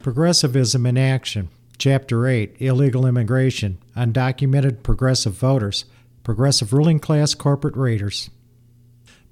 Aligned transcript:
Progressivism 0.00 0.86
in 0.86 0.96
Action, 0.96 1.50
Chapter 1.76 2.26
8 2.26 2.56
Illegal 2.58 3.04
Immigration, 3.04 3.76
Undocumented 3.94 4.82
Progressive 4.82 5.34
Voters, 5.34 5.84
Progressive 6.24 6.72
Ruling 6.72 6.98
Class 6.98 7.34
Corporate 7.34 7.76
Raiders. 7.76 8.30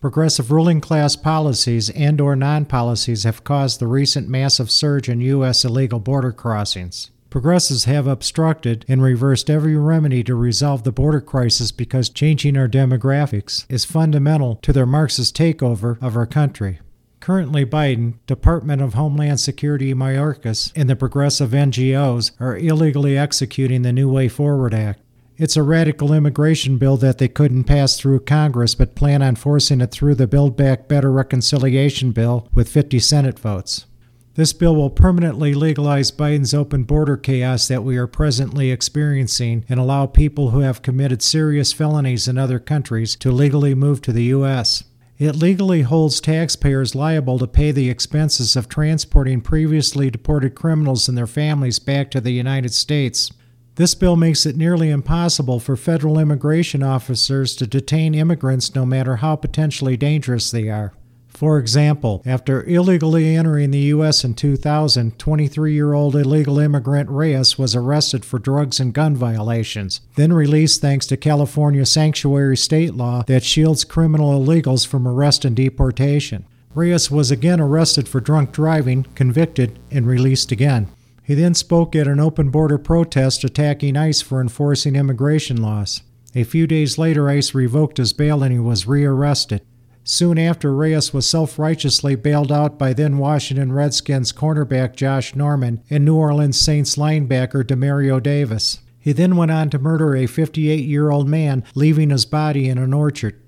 Progressive 0.03 0.53
ruling 0.53 0.83
class 0.83 1.17
policies 1.17 1.89
and 1.91 2.21
or 2.21 2.37
non-policies 2.37 3.25
have 3.25 3.45
caused 3.45 3.81
the 3.81 3.87
recent 3.87 4.29
massive 4.29 4.71
surge 4.71 5.09
in 5.09 5.23
US 5.23 5.65
illegal 5.65 6.01
border 6.01 6.33
crossings. 6.33 7.11
Progressives 7.31 7.85
have 7.85 8.07
obstructed 8.07 8.85
and 8.89 9.03
reversed 9.03 9.49
every 9.49 9.75
remedy 9.75 10.23
to 10.23 10.35
resolve 10.35 10.83
the 10.83 10.93
border 10.93 11.23
crisis 11.23 11.73
because 11.73 12.11
changing 12.11 12.59
our 12.59 12.69
demographics 12.69 13.65
is 13.71 13.87
fundamental 13.87 14.57
to 14.57 14.75
their 14.75 14.87
Marxist 14.87 15.35
takeover 15.35 15.97
of 16.03 16.15
our 16.15 16.27
country. 16.27 16.79
Currently, 17.21 17.67
Biden, 17.67 18.15
Department 18.27 18.81
of 18.81 18.95
Homeland 18.95 19.41
Security 19.41 19.93
Mayorkas, 19.93 20.73
and 20.75 20.89
the 20.89 20.97
progressive 20.97 21.51
NGOs 21.51 22.31
are 22.41 22.57
illegally 22.57 23.19
executing 23.19 23.83
the 23.83 23.93
New 23.93 24.11
Way 24.11 24.29
Forward 24.29 24.73
Act. 24.73 25.01
It's 25.37 25.57
a 25.57 25.63
radical 25.63 26.13
immigration 26.13 26.79
bill 26.79 26.97
that 26.97 27.19
they 27.19 27.29
couldn't 27.29 27.65
pass 27.65 27.97
through 27.97 28.21
Congress 28.21 28.75
but 28.75 28.97
plan 28.97 29.23
on 29.23 29.37
forcing 29.37 29.81
it 29.81 29.93
through 29.93 30.17
the 30.17 30.27
Build 30.27 30.57
Back 30.57 30.89
Better 30.89 31.13
reconciliation 31.13 32.13
bill 32.13 32.49
with 32.53 32.69
50 32.69 32.99
Senate 32.99 33.39
votes. 33.39 33.87
This 34.35 34.53
bill 34.53 34.75
will 34.75 34.91
permanently 34.91 35.55
legalize 35.55 36.13
Biden's 36.13 36.55
open 36.55 36.85
border 36.85 37.17
chaos 37.17 37.69
that 37.69 37.85
we 37.85 37.97
are 37.97 38.07
presently 38.07 38.71
experiencing 38.71 39.65
and 39.69 39.81
allow 39.81 40.07
people 40.07 40.51
who 40.51 40.61
have 40.61 40.83
committed 40.83 41.23
serious 41.23 41.73
felonies 41.73 42.29
in 42.29 42.39
other 42.39 42.61
countries 42.61 43.17
to 43.17 43.33
legally 43.33 43.75
move 43.75 44.01
to 44.03 44.13
the 44.13 44.25
U.S. 44.25 44.85
It 45.19 45.35
legally 45.35 45.83
holds 45.83 46.21
taxpayers 46.21 46.95
liable 46.95 47.41
to 47.41 47.49
pay 47.49 47.73
the 47.73 47.91
expenses 47.91 48.55
of 48.55 48.69
transporting 48.69 49.41
previously 49.41 50.11
deported 50.11 50.55
criminals 50.55 51.09
and 51.09 51.19
their 51.19 51.27
families 51.27 51.81
back 51.81 52.13
to 52.13 52.21
the 52.21 52.31
United 52.31 52.73
States. 52.73 53.33
This 53.75 53.97
bill 53.97 54.15
makes 54.15 54.47
it 54.47 54.57
nearly 54.57 54.91
impossible 54.91 55.59
for 55.59 55.77
federal 55.77 56.21
immigration 56.21 56.85
officers 56.85 57.57
to 57.57 57.67
detain 57.67 58.15
immigrants 58.15 58.77
no 58.77 58.87
matter 58.87 59.17
how 59.17 59.35
potentially 59.35 59.97
dangerous 59.97 60.53
they 60.53 60.69
are. 60.69 60.93
For 61.29 61.59
example, 61.59 62.23
after 62.27 62.65
illegally 62.65 63.37
entering 63.37 63.71
the 63.71 63.79
U.S. 63.95 64.25
in 64.25 64.35
2000, 64.35 65.19
23 65.19 65.73
year 65.73 65.93
old 65.93 66.17
illegal 66.17 66.59
immigrant 66.59 67.09
Reyes 67.11 67.59
was 67.59 67.77
arrested 67.77 68.25
for 68.25 68.39
drugs 68.39 68.81
and 68.81 68.93
gun 68.93 69.15
violations, 69.15 70.01
then 70.17 70.33
released 70.33 70.81
thanks 70.81 71.07
to 71.07 71.17
California 71.17 71.87
sanctuary 71.87 72.57
state 72.57 72.95
law 72.95 73.23
that 73.29 73.45
shields 73.45 73.85
criminal 73.85 74.41
illegals 74.41 74.87
from 74.87 75.07
arrest 75.07 75.45
and 75.45 75.55
deportation. 75.55 76.45
Reyes 76.75 77.11
was 77.11 77.31
again 77.31 77.61
arrested 77.61 78.09
for 78.09 78.21
drunk 78.21 78.53
driving, 78.53 79.05
convicted, 79.15 79.79
and 79.91 80.07
released 80.07 80.51
again. 80.51 80.89
He 81.23 81.35
then 81.35 81.55
spoke 81.55 81.95
at 81.95 82.09
an 82.09 82.21
open 82.21 82.51
border 82.51 82.79
protest 82.79 83.45
attacking 83.45 83.97
ICE 83.97 84.21
for 84.23 84.41
enforcing 84.41 84.97
immigration 84.97 85.61
laws. 85.61 86.03
A 86.35 86.45
few 86.45 86.67
days 86.67 86.99
later, 86.99 87.29
ICE 87.29 87.55
revoked 87.55 87.99
his 87.99 88.13
bail 88.13 88.43
and 88.43 88.53
he 88.53 88.59
was 88.59 88.87
rearrested. 88.87 89.63
Soon 90.11 90.39
after, 90.39 90.75
Reyes 90.75 91.13
was 91.13 91.29
self 91.29 91.59
righteously 91.59 92.15
bailed 92.15 92.51
out 92.51 92.79
by 92.79 92.95
then 92.95 93.19
Washington 93.19 93.75
Redskins 93.75 94.33
cornerback 94.33 94.97
Josh 94.97 95.35
Norman 95.35 95.83
and 95.91 96.03
New 96.03 96.17
Orleans 96.17 96.59
Saints 96.59 96.97
linebacker 96.97 97.63
Demario 97.63 98.23
Davis. 98.23 98.79
He 98.99 99.13
then 99.13 99.37
went 99.37 99.51
on 99.51 99.69
to 99.69 99.79
murder 99.79 100.17
a 100.17 100.25
58 100.25 100.87
year 100.87 101.11
old 101.11 101.29
man, 101.29 101.63
leaving 101.75 102.09
his 102.09 102.25
body 102.25 102.71
in 102.71 102.79
an 102.79 102.95
orchard. 102.95 103.39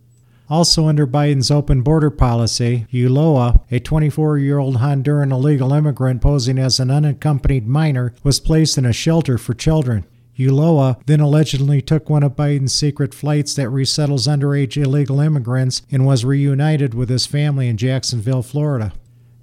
Also, 0.51 0.87
under 0.87 1.07
Biden's 1.07 1.51
open 1.51 1.81
border 1.81 2.11
policy, 2.11 2.87
Ulloa, 2.93 3.63
a 3.71 3.81
24 3.81 4.37
year 4.37 4.59
old 4.59 4.77
Honduran 4.77 5.33
illegal 5.33 5.73
immigrant 5.73 6.21
posing 6.21 6.59
as 6.59 6.79
an 6.79 6.91
unaccompanied 6.91 7.67
minor, 7.67 8.13
was 8.23 8.39
placed 8.39 8.77
in 8.77 8.85
a 8.85 8.93
shelter 8.93 9.39
for 9.39 9.55
children. 9.55 10.05
Ulloa 10.41 11.01
then 11.07 11.21
allegedly 11.21 11.83
took 11.83 12.09
one 12.09 12.23
of 12.23 12.37
Biden's 12.37 12.75
secret 12.75 13.15
flights 13.15 13.55
that 13.55 13.69
resettles 13.69 14.27
underage 14.27 14.77
illegal 14.77 15.21
immigrants 15.21 15.83
and 15.91 16.07
was 16.07 16.25
reunited 16.25 16.95
with 16.95 17.09
his 17.09 17.27
family 17.27 17.69
in 17.69 17.77
Jacksonville, 17.77 18.43
Florida. 18.43 18.93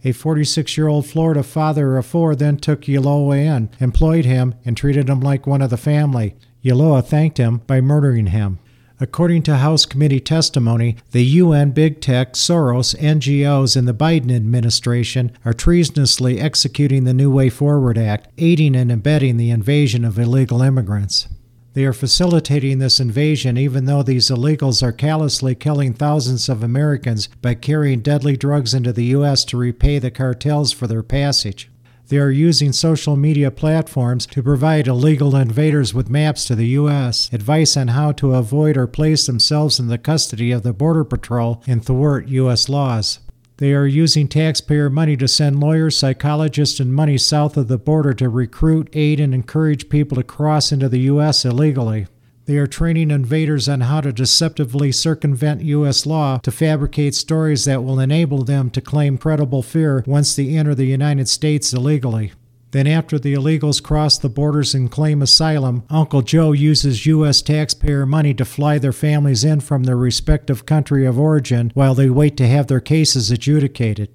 A 0.03 0.11
46 0.11 0.77
year 0.77 0.87
old 0.87 1.05
Florida 1.05 1.43
father 1.43 1.97
of 1.97 2.05
four 2.05 2.35
then 2.35 2.57
took 2.57 2.81
Ulloa 2.81 3.37
in, 3.37 3.69
employed 3.79 4.25
him, 4.25 4.55
and 4.63 4.77
treated 4.77 5.09
him 5.09 5.19
like 5.19 5.47
one 5.47 5.61
of 5.61 5.69
the 5.69 5.77
family. 5.77 6.35
Ulloa 6.63 7.03
thanked 7.03 7.37
him 7.37 7.61
by 7.67 7.81
murdering 7.81 8.27
him. 8.27 8.59
According 8.99 9.43
to 9.43 9.57
House 9.57 9.85
committee 9.85 10.19
testimony, 10.19 10.97
the 11.11 11.23
UN, 11.23 11.69
big 11.69 12.01
tech, 12.01 12.33
Soros, 12.33 12.95
NGOs, 12.99 13.77
and 13.77 13.87
the 13.87 13.93
Biden 13.93 14.35
administration 14.35 15.31
are 15.45 15.53
treasonously 15.53 16.39
executing 16.39 17.03
the 17.03 17.13
New 17.13 17.29
Way 17.29 17.49
Forward 17.49 17.99
Act, 17.99 18.27
aiding 18.39 18.75
and 18.75 18.91
abetting 18.91 19.37
the 19.37 19.51
invasion 19.51 20.03
of 20.03 20.17
illegal 20.17 20.63
immigrants. 20.63 21.27
They 21.73 21.85
are 21.85 21.93
facilitating 21.93 22.79
this 22.79 22.99
invasion 22.99 23.55
even 23.55 23.85
though 23.85 24.01
these 24.01 24.31
illegals 24.31 24.81
are 24.81 24.91
callously 24.91 25.53
killing 25.53 25.93
thousands 25.93 26.49
of 26.49 26.63
Americans 26.63 27.29
by 27.39 27.53
carrying 27.53 27.99
deadly 27.99 28.35
drugs 28.35 28.73
into 28.73 28.91
the 28.91 29.05
U.S. 29.05 29.45
to 29.45 29.57
repay 29.57 29.99
the 29.99 30.09
cartels 30.09 30.71
for 30.71 30.87
their 30.87 31.03
passage. 31.03 31.69
They 32.09 32.19
are 32.19 32.31
using 32.31 32.71
social 32.71 33.17
media 33.17 33.51
platforms 33.51 34.25
to 34.27 34.41
provide 34.41 34.87
illegal 34.87 35.35
invaders 35.35 35.93
with 35.93 36.09
maps 36.09 36.45
to 36.45 36.55
the 36.55 36.67
U.S., 36.67 37.29
advice 37.33 37.75
on 37.75 37.89
how 37.89 38.13
to 38.13 38.33
avoid 38.33 38.77
or 38.77 38.87
place 38.87 39.25
themselves 39.25 39.77
in 39.77 39.87
the 39.87 39.97
custody 39.97 40.51
of 40.51 40.63
the 40.63 40.71
Border 40.71 41.03
Patrol, 41.03 41.61
and 41.67 41.83
thwart 41.83 42.29
U.S. 42.29 42.69
laws. 42.69 43.19
They 43.57 43.73
are 43.73 43.85
using 43.85 44.29
taxpayer 44.29 44.89
money 44.89 45.17
to 45.17 45.27
send 45.27 45.59
lawyers, 45.59 45.97
psychologists, 45.97 46.79
and 46.79 46.93
money 46.93 47.17
south 47.17 47.57
of 47.57 47.67
the 47.67 47.77
border 47.77 48.13
to 48.13 48.29
recruit, 48.29 48.87
aid, 48.93 49.19
and 49.19 49.33
encourage 49.33 49.89
people 49.89 50.15
to 50.15 50.23
cross 50.23 50.71
into 50.71 50.87
the 50.87 50.99
U.S. 51.01 51.43
illegally. 51.43 52.07
They 52.47 52.55
are 52.59 52.65
training 52.65 53.11
invaders 53.11 53.67
on 53.67 53.81
how 53.81 53.99
to 53.99 54.13
deceptively 54.13 54.93
circumvent 54.93 55.63
U.S. 55.63 56.05
law 56.05 56.37
to 56.43 56.49
fabricate 56.49 57.13
stories 57.13 57.65
that 57.65 57.83
will 57.83 57.99
enable 57.99 58.45
them 58.45 58.69
to 58.69 58.79
claim 58.79 59.17
credible 59.17 59.61
fear 59.61 60.01
once 60.07 60.33
they 60.33 60.55
enter 60.55 60.73
the 60.73 60.85
United 60.85 61.27
States 61.27 61.73
illegally. 61.73 62.31
Then, 62.71 62.87
after 62.87 63.19
the 63.19 63.33
illegals 63.33 63.83
cross 63.83 64.17
the 64.17 64.29
borders 64.29 64.73
and 64.73 64.89
claim 64.89 65.21
asylum, 65.21 65.83
Uncle 65.89 66.21
Joe 66.21 66.53
uses 66.53 67.05
U.S. 67.05 67.41
taxpayer 67.41 68.05
money 68.05 68.33
to 68.35 68.45
fly 68.45 68.77
their 68.77 68.93
families 68.93 69.43
in 69.43 69.59
from 69.59 69.83
their 69.83 69.97
respective 69.97 70.65
country 70.65 71.05
of 71.05 71.19
origin 71.19 71.71
while 71.73 71.95
they 71.95 72.09
wait 72.09 72.37
to 72.37 72.47
have 72.47 72.67
their 72.67 72.79
cases 72.79 73.29
adjudicated. 73.29 74.09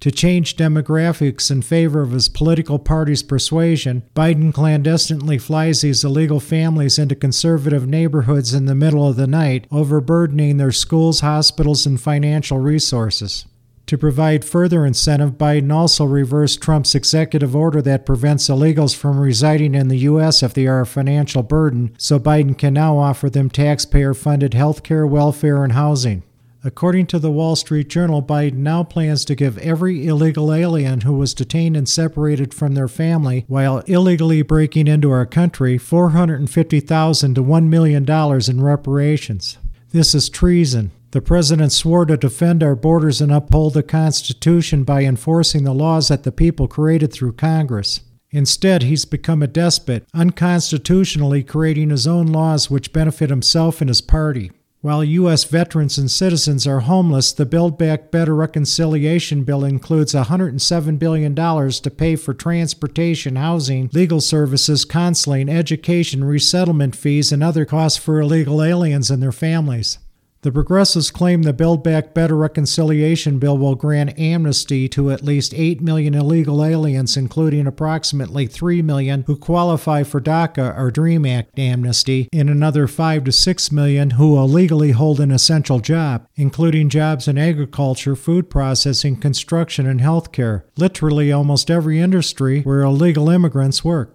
To 0.00 0.10
change 0.10 0.56
demographics 0.56 1.50
in 1.50 1.62
favor 1.62 2.02
of 2.02 2.12
his 2.12 2.28
political 2.28 2.78
party's 2.78 3.22
persuasion, 3.22 4.02
Biden 4.14 4.52
clandestinely 4.52 5.38
flies 5.38 5.80
these 5.80 6.04
illegal 6.04 6.38
families 6.38 6.98
into 6.98 7.14
conservative 7.14 7.86
neighborhoods 7.86 8.52
in 8.52 8.66
the 8.66 8.74
middle 8.74 9.08
of 9.08 9.16
the 9.16 9.26
night, 9.26 9.66
overburdening 9.70 10.58
their 10.58 10.72
schools, 10.72 11.20
hospitals, 11.20 11.86
and 11.86 12.00
financial 12.00 12.58
resources. 12.58 13.46
To 13.86 13.96
provide 13.96 14.44
further 14.44 14.84
incentive, 14.84 15.38
Biden 15.38 15.72
also 15.72 16.04
reversed 16.04 16.60
Trump's 16.60 16.96
executive 16.96 17.54
order 17.54 17.80
that 17.82 18.04
prevents 18.04 18.48
illegals 18.48 18.96
from 18.96 19.20
residing 19.20 19.76
in 19.76 19.86
the 19.86 19.98
U.S. 19.98 20.42
if 20.42 20.54
they 20.54 20.66
are 20.66 20.80
a 20.80 20.86
financial 20.86 21.44
burden, 21.44 21.94
so 21.96 22.18
Biden 22.18 22.58
can 22.58 22.74
now 22.74 22.98
offer 22.98 23.30
them 23.30 23.48
taxpayer 23.48 24.12
funded 24.12 24.54
health 24.54 24.82
care, 24.82 25.06
welfare, 25.06 25.62
and 25.62 25.72
housing. 25.72 26.24
According 26.66 27.06
to 27.06 27.20
the 27.20 27.30
Wall 27.30 27.54
Street 27.54 27.88
Journal, 27.88 28.20
Biden 28.20 28.54
now 28.54 28.82
plans 28.82 29.24
to 29.26 29.36
give 29.36 29.56
every 29.58 30.04
illegal 30.04 30.52
alien 30.52 31.02
who 31.02 31.12
was 31.12 31.32
detained 31.32 31.76
and 31.76 31.88
separated 31.88 32.52
from 32.52 32.74
their 32.74 32.88
family 32.88 33.44
while 33.46 33.84
illegally 33.86 34.42
breaking 34.42 34.88
into 34.88 35.12
our 35.12 35.26
country 35.26 35.78
450,000 35.78 37.34
to 37.36 37.40
$1 37.44 37.68
million 37.68 38.04
in 38.50 38.64
reparations. 38.64 39.58
This 39.90 40.12
is 40.12 40.28
treason. 40.28 40.90
The 41.12 41.20
president 41.20 41.70
swore 41.70 42.04
to 42.04 42.16
defend 42.16 42.64
our 42.64 42.74
borders 42.74 43.20
and 43.20 43.30
uphold 43.30 43.74
the 43.74 43.84
Constitution 43.84 44.82
by 44.82 45.04
enforcing 45.04 45.62
the 45.62 45.72
laws 45.72 46.08
that 46.08 46.24
the 46.24 46.32
people 46.32 46.66
created 46.66 47.12
through 47.12 47.34
Congress. 47.34 48.00
Instead, 48.32 48.82
he's 48.82 49.04
become 49.04 49.40
a 49.40 49.46
despot, 49.46 50.04
unconstitutionally 50.12 51.44
creating 51.44 51.90
his 51.90 52.08
own 52.08 52.26
laws 52.26 52.68
which 52.68 52.92
benefit 52.92 53.30
himself 53.30 53.80
and 53.80 53.88
his 53.88 54.00
party. 54.00 54.50
While 54.86 55.02
U.S. 55.02 55.42
veterans 55.42 55.98
and 55.98 56.08
citizens 56.08 56.64
are 56.64 56.78
homeless, 56.78 57.32
the 57.32 57.44
Build 57.44 57.76
Back 57.76 58.12
Better 58.12 58.36
reconciliation 58.36 59.42
bill 59.42 59.64
includes 59.64 60.14
$107 60.14 60.96
billion 61.00 61.34
to 61.34 61.90
pay 61.90 62.14
for 62.14 62.32
transportation, 62.32 63.34
housing, 63.34 63.90
legal 63.92 64.20
services, 64.20 64.84
counseling, 64.84 65.48
education, 65.48 66.22
resettlement 66.22 66.94
fees, 66.94 67.32
and 67.32 67.42
other 67.42 67.64
costs 67.64 67.98
for 67.98 68.20
illegal 68.20 68.62
aliens 68.62 69.10
and 69.10 69.20
their 69.20 69.32
families. 69.32 69.98
The 70.46 70.52
progressives 70.52 71.10
claim 71.10 71.42
the 71.42 71.52
Build 71.52 71.82
Back 71.82 72.14
Better 72.14 72.36
reconciliation 72.36 73.40
bill 73.40 73.58
will 73.58 73.74
grant 73.74 74.16
amnesty 74.16 74.88
to 74.90 75.10
at 75.10 75.24
least 75.24 75.52
8 75.52 75.80
million 75.80 76.14
illegal 76.14 76.64
aliens, 76.64 77.16
including 77.16 77.66
approximately 77.66 78.46
3 78.46 78.80
million 78.80 79.24
who 79.26 79.34
qualify 79.34 80.04
for 80.04 80.20
DACA 80.20 80.78
or 80.78 80.92
DREAM 80.92 81.26
Act 81.26 81.58
amnesty, 81.58 82.28
and 82.32 82.48
another 82.48 82.86
5 82.86 83.24
to 83.24 83.32
6 83.32 83.72
million 83.72 84.10
who 84.10 84.38
illegally 84.38 84.92
hold 84.92 85.18
an 85.18 85.32
essential 85.32 85.80
job, 85.80 86.28
including 86.36 86.90
jobs 86.90 87.26
in 87.26 87.38
agriculture, 87.38 88.14
food 88.14 88.48
processing, 88.48 89.16
construction, 89.16 89.84
and 89.84 89.98
healthcare. 89.98 90.62
Literally 90.76 91.32
almost 91.32 91.72
every 91.72 91.98
industry 91.98 92.62
where 92.62 92.82
illegal 92.82 93.28
immigrants 93.28 93.84
work. 93.84 94.14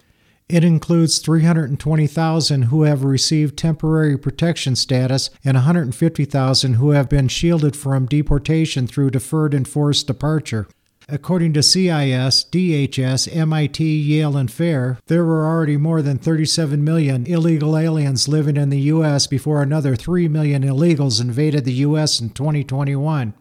It 0.52 0.64
includes 0.64 1.18
320,000 1.20 2.64
who 2.64 2.82
have 2.82 3.04
received 3.04 3.56
temporary 3.56 4.18
protection 4.18 4.76
status 4.76 5.30
and 5.42 5.54
150,000 5.54 6.74
who 6.74 6.90
have 6.90 7.08
been 7.08 7.28
shielded 7.28 7.74
from 7.74 8.04
deportation 8.04 8.86
through 8.86 9.12
deferred 9.12 9.54
enforced 9.54 10.06
departure. 10.06 10.68
According 11.08 11.54
to 11.54 11.62
CIS, 11.62 12.44
DHS, 12.52 13.34
MIT, 13.34 13.82
Yale, 13.82 14.36
and 14.36 14.50
FAIR, 14.50 14.98
there 15.06 15.24
were 15.24 15.46
already 15.46 15.78
more 15.78 16.02
than 16.02 16.18
37 16.18 16.84
million 16.84 17.24
illegal 17.24 17.78
aliens 17.78 18.28
living 18.28 18.58
in 18.58 18.68
the 18.68 18.80
U.S. 18.80 19.26
before 19.26 19.62
another 19.62 19.96
3 19.96 20.28
million 20.28 20.62
illegals 20.64 21.18
invaded 21.18 21.64
the 21.64 21.72
U.S. 21.88 22.20
in 22.20 22.28
2021. 22.28 23.32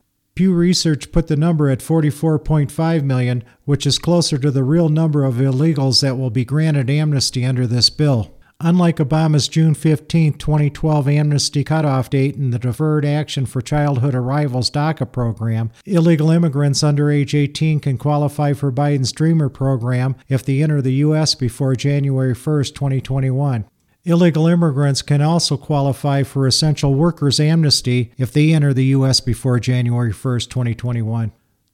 Pew 0.41 0.55
Research 0.55 1.11
put 1.11 1.27
the 1.27 1.35
number 1.35 1.69
at 1.69 1.81
44.5 1.81 3.03
million, 3.03 3.43
which 3.65 3.85
is 3.85 3.99
closer 3.99 4.39
to 4.39 4.49
the 4.49 4.63
real 4.63 4.89
number 4.89 5.23
of 5.23 5.35
illegals 5.35 6.01
that 6.01 6.17
will 6.17 6.31
be 6.31 6.43
granted 6.43 6.89
amnesty 6.89 7.45
under 7.45 7.67
this 7.67 7.91
bill. 7.91 8.35
Unlike 8.59 8.97
Obama's 8.97 9.47
June 9.47 9.75
15, 9.75 10.33
2012 10.33 11.07
amnesty 11.07 11.63
cutoff 11.63 12.09
date 12.09 12.37
and 12.37 12.51
the 12.51 12.57
Deferred 12.57 13.05
Action 13.05 13.45
for 13.45 13.61
Childhood 13.61 14.15
Arrivals 14.15 14.71
DACA 14.71 15.11
program, 15.11 15.69
illegal 15.85 16.31
immigrants 16.31 16.81
under 16.81 17.11
age 17.11 17.35
18 17.35 17.79
can 17.79 17.99
qualify 17.99 18.53
for 18.53 18.71
Biden's 18.71 19.11
Dreamer 19.11 19.49
program 19.49 20.15
if 20.27 20.43
they 20.43 20.63
enter 20.63 20.81
the 20.81 20.93
U.S. 21.05 21.35
before 21.35 21.75
January 21.75 22.33
1, 22.33 22.35
2021. 22.63 23.65
Illegal 24.03 24.47
immigrants 24.47 25.03
can 25.03 25.21
also 25.21 25.57
qualify 25.57 26.23
for 26.23 26.47
essential 26.47 26.95
workers 26.95 27.39
amnesty 27.39 28.11
if 28.17 28.33
they 28.33 28.51
enter 28.51 28.73
the 28.73 28.85
U.S. 28.85 29.19
before 29.19 29.59
January 29.59 30.11
1, 30.11 30.39
2021. 30.39 31.31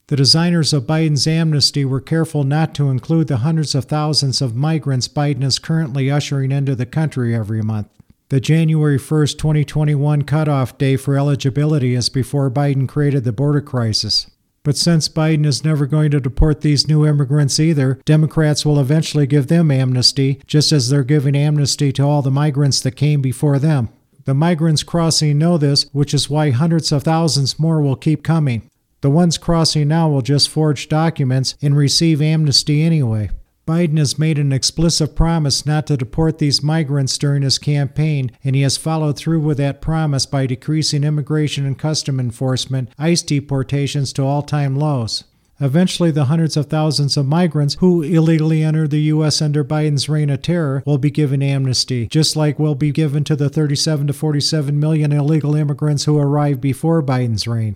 The 0.07 0.15
designers 0.15 0.73
of 0.73 0.83
Biden's 0.83 1.25
amnesty 1.25 1.85
were 1.85 2.01
careful 2.01 2.43
not 2.43 2.75
to 2.75 2.89
include 2.89 3.27
the 3.27 3.37
hundreds 3.37 3.75
of 3.75 3.85
thousands 3.85 4.41
of 4.41 4.55
migrants 4.55 5.07
Biden 5.07 5.43
is 5.43 5.57
currently 5.57 6.11
ushering 6.11 6.51
into 6.51 6.75
the 6.75 6.85
country 6.85 7.33
every 7.33 7.61
month. 7.61 7.87
The 8.27 8.41
January 8.41 8.97
1, 8.97 9.27
2021 9.27 10.23
cutoff 10.23 10.77
day 10.77 10.97
for 10.97 11.17
eligibility 11.17 11.93
is 11.93 12.09
before 12.09 12.51
Biden 12.51 12.89
created 12.89 13.23
the 13.23 13.31
border 13.31 13.61
crisis. 13.61 14.29
But 14.67 14.75
since 14.75 15.07
Biden 15.07 15.45
is 15.45 15.63
never 15.63 15.85
going 15.85 16.11
to 16.11 16.19
deport 16.19 16.59
these 16.59 16.89
new 16.89 17.05
immigrants 17.07 17.57
either, 17.57 18.01
Democrats 18.03 18.65
will 18.65 18.81
eventually 18.81 19.25
give 19.25 19.47
them 19.47 19.71
amnesty, 19.71 20.41
just 20.45 20.73
as 20.73 20.89
they're 20.89 21.05
giving 21.05 21.37
amnesty 21.37 21.93
to 21.93 22.03
all 22.03 22.21
the 22.21 22.29
migrants 22.29 22.81
that 22.81 22.97
came 22.97 23.21
before 23.21 23.59
them. 23.59 23.87
The 24.25 24.33
migrants 24.33 24.83
crossing 24.83 25.37
know 25.37 25.57
this, 25.57 25.85
which 25.93 26.13
is 26.13 26.29
why 26.29 26.49
hundreds 26.49 26.91
of 26.91 27.03
thousands 27.03 27.57
more 27.57 27.81
will 27.81 27.95
keep 27.95 28.25
coming. 28.25 28.69
The 28.99 29.09
ones 29.09 29.37
crossing 29.37 29.87
now 29.87 30.09
will 30.09 30.21
just 30.21 30.49
forge 30.49 30.89
documents 30.89 31.55
and 31.61 31.77
receive 31.77 32.21
amnesty 32.21 32.83
anyway. 32.83 33.29
Biden 33.67 33.97
has 33.97 34.17
made 34.17 34.39
an 34.39 34.53
explicit 34.53 35.13
promise 35.13 35.65
not 35.65 35.87
to 35.87 35.97
deport 35.97 36.37
these 36.37 36.63
migrants 36.63 37.17
during 37.17 37.41
his 37.41 37.57
campaign, 37.57 38.31
and 38.41 38.55
he 38.55 38.61
has 38.61 38.77
followed 38.77 39.17
through 39.17 39.41
with 39.41 39.57
that 39.57 39.81
promise 39.81 40.25
by 40.25 40.45
decreasing 40.45 41.03
immigration 41.03 41.65
and 41.65 41.77
custom 41.77 42.17
enforcement, 42.17 42.89
ICE 42.97 43.21
deportations 43.21 44.13
to 44.13 44.23
all 44.23 44.41
time 44.41 44.77
lows. 44.77 45.25
Eventually, 45.59 46.11
the 46.11 46.25
hundreds 46.25 46.55
of 46.55 46.67
thousands 46.67 47.17
of 47.17 47.25
migrants 47.25 47.75
who 47.79 48.03
illegally 48.03 48.63
entered 48.63 48.91
the 48.91 49.01
U.S. 49.01 49.41
under 49.41 49.65
Biden's 49.65 50.07
reign 50.07 50.29
of 50.29 50.43
terror 50.43 50.81
will 50.85 50.99
be 50.99 51.11
given 51.11 51.43
amnesty, 51.43 52.07
just 52.07 52.37
like 52.37 52.57
will 52.57 52.75
be 52.75 52.91
given 52.91 53.25
to 53.25 53.35
the 53.35 53.49
37 53.49 54.07
to 54.07 54.13
47 54.13 54.79
million 54.79 55.11
illegal 55.11 55.55
immigrants 55.55 56.05
who 56.05 56.17
arrived 56.17 56.61
before 56.61 57.03
Biden's 57.03 57.47
reign. 57.47 57.75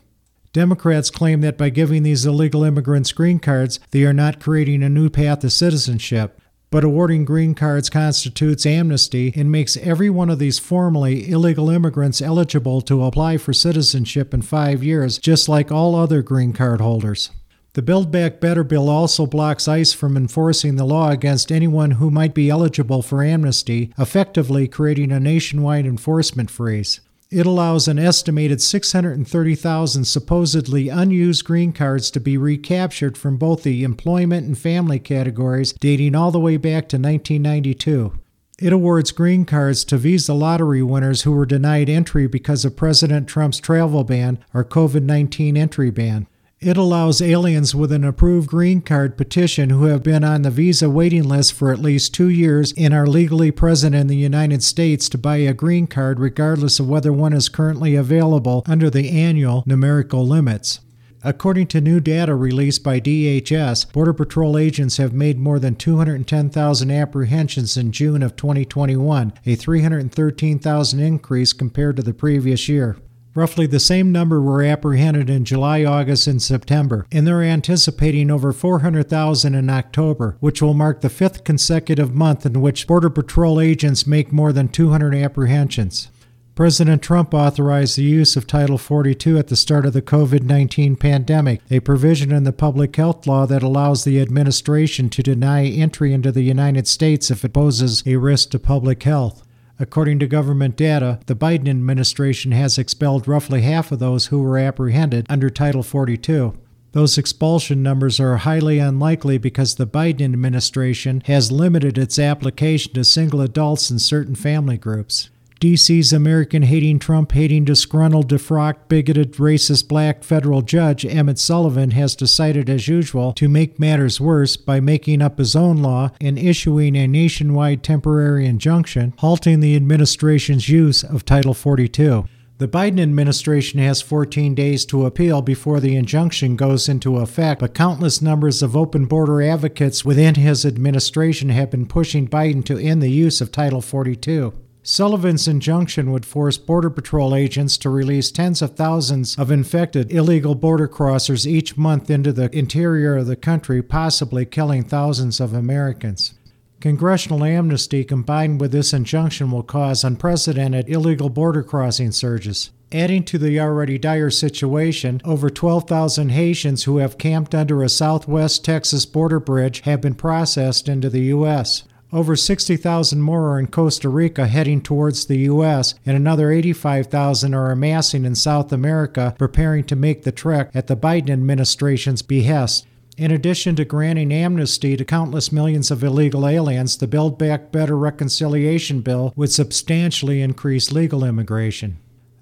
Democrats 0.53 1.09
claim 1.09 1.39
that 1.41 1.57
by 1.57 1.69
giving 1.69 2.03
these 2.03 2.25
illegal 2.25 2.65
immigrants 2.65 3.13
green 3.13 3.39
cards, 3.39 3.79
they 3.91 4.03
are 4.03 4.13
not 4.13 4.41
creating 4.41 4.83
a 4.83 4.89
new 4.89 5.09
path 5.09 5.39
to 5.39 5.49
citizenship. 5.49 6.41
But 6.69 6.83
awarding 6.83 7.23
green 7.23 7.53
cards 7.53 7.89
constitutes 7.89 8.65
amnesty 8.65 9.31
and 9.35 9.51
makes 9.51 9.77
every 9.77 10.09
one 10.09 10.29
of 10.29 10.39
these 10.39 10.59
formerly 10.59 11.29
illegal 11.29 11.69
immigrants 11.69 12.21
eligible 12.21 12.81
to 12.81 13.03
apply 13.03 13.37
for 13.37 13.53
citizenship 13.53 14.33
in 14.33 14.41
five 14.41 14.83
years, 14.83 15.17
just 15.17 15.47
like 15.47 15.71
all 15.71 15.95
other 15.95 16.21
green 16.21 16.51
card 16.51 16.81
holders. 16.81 17.29
The 17.73 17.81
Build 17.81 18.11
Back 18.11 18.41
Better 18.41 18.65
bill 18.65 18.89
also 18.89 19.25
blocks 19.25 19.69
ICE 19.69 19.93
from 19.93 20.17
enforcing 20.17 20.75
the 20.75 20.83
law 20.83 21.11
against 21.11 21.51
anyone 21.51 21.91
who 21.91 22.11
might 22.11 22.33
be 22.33 22.49
eligible 22.49 23.01
for 23.01 23.23
amnesty, 23.23 23.93
effectively 23.97 24.67
creating 24.67 25.13
a 25.13 25.19
nationwide 25.21 25.85
enforcement 25.85 26.49
freeze. 26.49 26.99
It 27.31 27.45
allows 27.45 27.87
an 27.87 27.97
estimated 27.97 28.61
630,000 28.61 30.03
supposedly 30.03 30.89
unused 30.89 31.45
green 31.45 31.71
cards 31.71 32.11
to 32.11 32.19
be 32.19 32.37
recaptured 32.37 33.17
from 33.17 33.37
both 33.37 33.63
the 33.63 33.85
employment 33.85 34.45
and 34.45 34.57
family 34.57 34.99
categories 34.99 35.71
dating 35.79 36.13
all 36.13 36.31
the 36.31 36.41
way 36.41 36.57
back 36.57 36.89
to 36.89 36.97
1992. 36.97 38.19
It 38.59 38.73
awards 38.73 39.13
green 39.13 39.45
cards 39.45 39.85
to 39.85 39.97
Visa 39.97 40.33
lottery 40.33 40.83
winners 40.83 41.21
who 41.21 41.31
were 41.31 41.45
denied 41.45 41.89
entry 41.89 42.27
because 42.27 42.65
of 42.65 42.75
President 42.75 43.29
Trump's 43.29 43.61
travel 43.61 44.03
ban 44.03 44.37
or 44.53 44.65
COVID 44.65 45.03
19 45.03 45.55
entry 45.55 45.89
ban. 45.89 46.27
It 46.61 46.77
allows 46.77 47.23
aliens 47.23 47.73
with 47.73 47.91
an 47.91 48.03
approved 48.03 48.47
green 48.47 48.81
card 48.81 49.17
petition 49.17 49.71
who 49.71 49.85
have 49.85 50.03
been 50.03 50.23
on 50.23 50.43
the 50.43 50.51
visa 50.51 50.91
waiting 50.91 51.23
list 51.23 51.53
for 51.53 51.71
at 51.71 51.79
least 51.79 52.13
two 52.13 52.29
years 52.29 52.71
and 52.77 52.93
are 52.93 53.07
legally 53.07 53.49
present 53.49 53.95
in 53.95 54.05
the 54.05 54.15
United 54.15 54.61
States 54.61 55.09
to 55.09 55.17
buy 55.17 55.37
a 55.37 55.55
green 55.55 55.87
card 55.87 56.19
regardless 56.19 56.79
of 56.79 56.87
whether 56.87 57.11
one 57.11 57.33
is 57.33 57.49
currently 57.49 57.95
available 57.95 58.61
under 58.67 58.91
the 58.91 59.09
annual 59.09 59.63
numerical 59.65 60.27
limits. 60.27 60.81
According 61.23 61.65
to 61.67 61.81
new 61.81 61.99
data 61.99 62.35
released 62.35 62.83
by 62.83 62.99
DHS, 62.99 63.91
Border 63.91 64.13
Patrol 64.13 64.55
agents 64.55 64.97
have 64.97 65.13
made 65.13 65.39
more 65.39 65.57
than 65.57 65.73
210,000 65.73 66.91
apprehensions 66.91 67.75
in 67.75 67.91
June 67.91 68.21
of 68.21 68.35
2021, 68.35 69.33
a 69.47 69.55
313,000 69.55 70.99
increase 70.99 71.53
compared 71.53 71.95
to 71.95 72.03
the 72.03 72.13
previous 72.13 72.69
year. 72.69 72.97
Roughly 73.33 73.65
the 73.65 73.79
same 73.79 74.11
number 74.11 74.41
were 74.41 74.61
apprehended 74.61 75.29
in 75.29 75.45
July, 75.45 75.85
August, 75.85 76.27
and 76.27 76.41
September, 76.41 77.07
and 77.13 77.25
they're 77.25 77.41
anticipating 77.41 78.29
over 78.29 78.51
400,000 78.51 79.55
in 79.55 79.69
October, 79.69 80.35
which 80.41 80.61
will 80.61 80.73
mark 80.73 80.99
the 80.99 81.09
fifth 81.09 81.45
consecutive 81.45 82.13
month 82.13 82.45
in 82.45 82.59
which 82.59 82.87
Border 82.87 83.09
Patrol 83.09 83.61
agents 83.61 84.05
make 84.05 84.33
more 84.33 84.51
than 84.51 84.67
200 84.67 85.15
apprehensions. 85.15 86.09
President 86.55 87.01
Trump 87.01 87.33
authorized 87.33 87.97
the 87.97 88.03
use 88.03 88.35
of 88.35 88.45
Title 88.45 88.77
42 88.77 89.37
at 89.37 89.47
the 89.47 89.55
start 89.55 89.85
of 89.85 89.93
the 89.93 90.01
COVID 90.01 90.43
19 90.43 90.97
pandemic, 90.97 91.61
a 91.71 91.79
provision 91.79 92.33
in 92.33 92.43
the 92.43 92.51
public 92.51 92.93
health 92.97 93.25
law 93.25 93.45
that 93.45 93.63
allows 93.63 94.03
the 94.03 94.19
administration 94.19 95.09
to 95.09 95.23
deny 95.23 95.63
entry 95.63 96.13
into 96.13 96.33
the 96.33 96.43
United 96.43 96.85
States 96.85 97.31
if 97.31 97.45
it 97.45 97.53
poses 97.53 98.03
a 98.05 98.17
risk 98.17 98.49
to 98.49 98.59
public 98.59 99.01
health. 99.03 99.47
According 99.81 100.19
to 100.19 100.27
government 100.27 100.75
data, 100.75 101.19
the 101.25 101.35
Biden 101.35 101.67
administration 101.67 102.51
has 102.51 102.77
expelled 102.77 103.27
roughly 103.27 103.61
half 103.61 103.91
of 103.91 103.97
those 103.97 104.27
who 104.27 104.39
were 104.39 104.59
apprehended 104.59 105.25
under 105.27 105.49
Title 105.49 105.81
42. 105.81 106.53
Those 106.91 107.17
expulsion 107.17 107.81
numbers 107.81 108.19
are 108.19 108.37
highly 108.37 108.77
unlikely 108.77 109.39
because 109.39 109.75
the 109.75 109.87
Biden 109.87 110.21
administration 110.33 111.23
has 111.25 111.51
limited 111.51 111.97
its 111.97 112.19
application 112.19 112.93
to 112.93 113.03
single 113.03 113.41
adults 113.41 113.89
and 113.89 113.99
certain 113.99 114.35
family 114.35 114.77
groups. 114.77 115.31
DC's 115.61 116.11
American 116.11 116.63
hating, 116.63 116.97
Trump 116.97 117.33
hating, 117.33 117.65
disgruntled, 117.65 118.27
defrocked, 118.27 118.87
bigoted, 118.87 119.33
racist 119.33 119.87
black 119.87 120.23
federal 120.23 120.63
judge 120.63 121.05
Emmett 121.05 121.37
Sullivan 121.37 121.91
has 121.91 122.15
decided, 122.15 122.67
as 122.67 122.87
usual, 122.87 123.31
to 123.33 123.47
make 123.47 123.79
matters 123.79 124.19
worse 124.19 124.57
by 124.57 124.79
making 124.79 125.21
up 125.21 125.37
his 125.37 125.55
own 125.55 125.77
law 125.77 126.09
and 126.19 126.39
issuing 126.39 126.95
a 126.95 127.05
nationwide 127.05 127.83
temporary 127.83 128.47
injunction 128.47 129.13
halting 129.19 129.59
the 129.59 129.75
administration's 129.75 130.67
use 130.67 131.03
of 131.03 131.25
Title 131.25 131.53
42. 131.53 132.25
The 132.57 132.67
Biden 132.67 132.99
administration 132.99 133.79
has 133.81 134.01
14 134.01 134.55
days 134.55 134.83
to 134.85 135.05
appeal 135.05 135.43
before 135.43 135.79
the 135.79 135.95
injunction 135.95 136.55
goes 136.55 136.89
into 136.89 137.17
effect, 137.17 137.59
but 137.59 137.75
countless 137.75 138.19
numbers 138.19 138.63
of 138.63 138.75
open 138.75 139.05
border 139.05 139.43
advocates 139.43 140.03
within 140.03 140.33
his 140.33 140.65
administration 140.65 141.49
have 141.49 141.69
been 141.69 141.85
pushing 141.85 142.27
Biden 142.27 142.65
to 142.65 142.79
end 142.79 143.03
the 143.03 143.11
use 143.11 143.41
of 143.41 143.51
Title 143.51 143.81
42. 143.81 144.53
Sullivan's 144.83 145.47
injunction 145.47 146.11
would 146.11 146.25
force 146.25 146.57
Border 146.57 146.89
Patrol 146.89 147.35
agents 147.35 147.77
to 147.77 147.89
release 147.89 148.31
tens 148.31 148.63
of 148.63 148.75
thousands 148.75 149.37
of 149.37 149.51
infected 149.51 150.11
illegal 150.11 150.55
border 150.55 150.87
crossers 150.87 151.45
each 151.45 151.77
month 151.77 152.09
into 152.09 152.33
the 152.33 152.49
interior 152.57 153.17
of 153.17 153.27
the 153.27 153.35
country, 153.35 153.83
possibly 153.83 154.43
killing 154.43 154.83
thousands 154.83 155.39
of 155.39 155.53
Americans. 155.53 156.33
Congressional 156.79 157.43
amnesty 157.43 158.03
combined 158.03 158.59
with 158.59 158.71
this 158.71 158.91
injunction 158.91 159.51
will 159.51 159.61
cause 159.61 160.03
unprecedented 160.03 160.89
illegal 160.89 161.29
border 161.29 161.61
crossing 161.61 162.11
surges. 162.11 162.71
Adding 162.91 163.23
to 163.25 163.37
the 163.37 163.59
already 163.59 163.99
dire 163.99 164.31
situation, 164.31 165.21
over 165.23 165.51
12,000 165.51 166.29
Haitians 166.29 166.85
who 166.85 166.97
have 166.97 167.19
camped 167.19 167.53
under 167.53 167.83
a 167.83 167.87
southwest 167.87 168.65
Texas 168.65 169.05
border 169.05 169.39
bridge 169.39 169.81
have 169.81 170.01
been 170.01 170.15
processed 170.15 170.89
into 170.89 171.09
the 171.09 171.25
U.S. 171.25 171.83
Over 172.13 172.35
60,000 172.35 173.21
more 173.21 173.51
are 173.51 173.59
in 173.59 173.67
Costa 173.67 174.09
Rica 174.09 174.47
heading 174.47 174.81
towards 174.81 175.25
the 175.25 175.37
U.S., 175.39 175.95
and 176.05 176.17
another 176.17 176.51
85,000 176.51 177.53
are 177.53 177.71
amassing 177.71 178.25
in 178.25 178.35
South 178.35 178.73
America, 178.73 179.33
preparing 179.37 179.85
to 179.85 179.95
make 179.95 180.23
the 180.23 180.31
trek 180.33 180.71
at 180.73 180.87
the 180.87 180.97
Biden 180.97 181.29
administration's 181.29 182.21
behest. 182.21 182.85
In 183.17 183.31
addition 183.31 183.77
to 183.77 183.85
granting 183.85 184.33
amnesty 184.33 184.97
to 184.97 185.05
countless 185.05 185.53
millions 185.53 185.89
of 185.89 186.03
illegal 186.03 186.45
aliens, 186.45 186.97
the 186.97 187.07
Build 187.07 187.37
Back 187.37 187.71
Better 187.71 187.97
reconciliation 187.97 188.99
bill 188.99 189.31
would 189.37 189.51
substantially 189.51 190.41
increase 190.41 190.91
legal 190.91 191.23
immigration. 191.23 191.97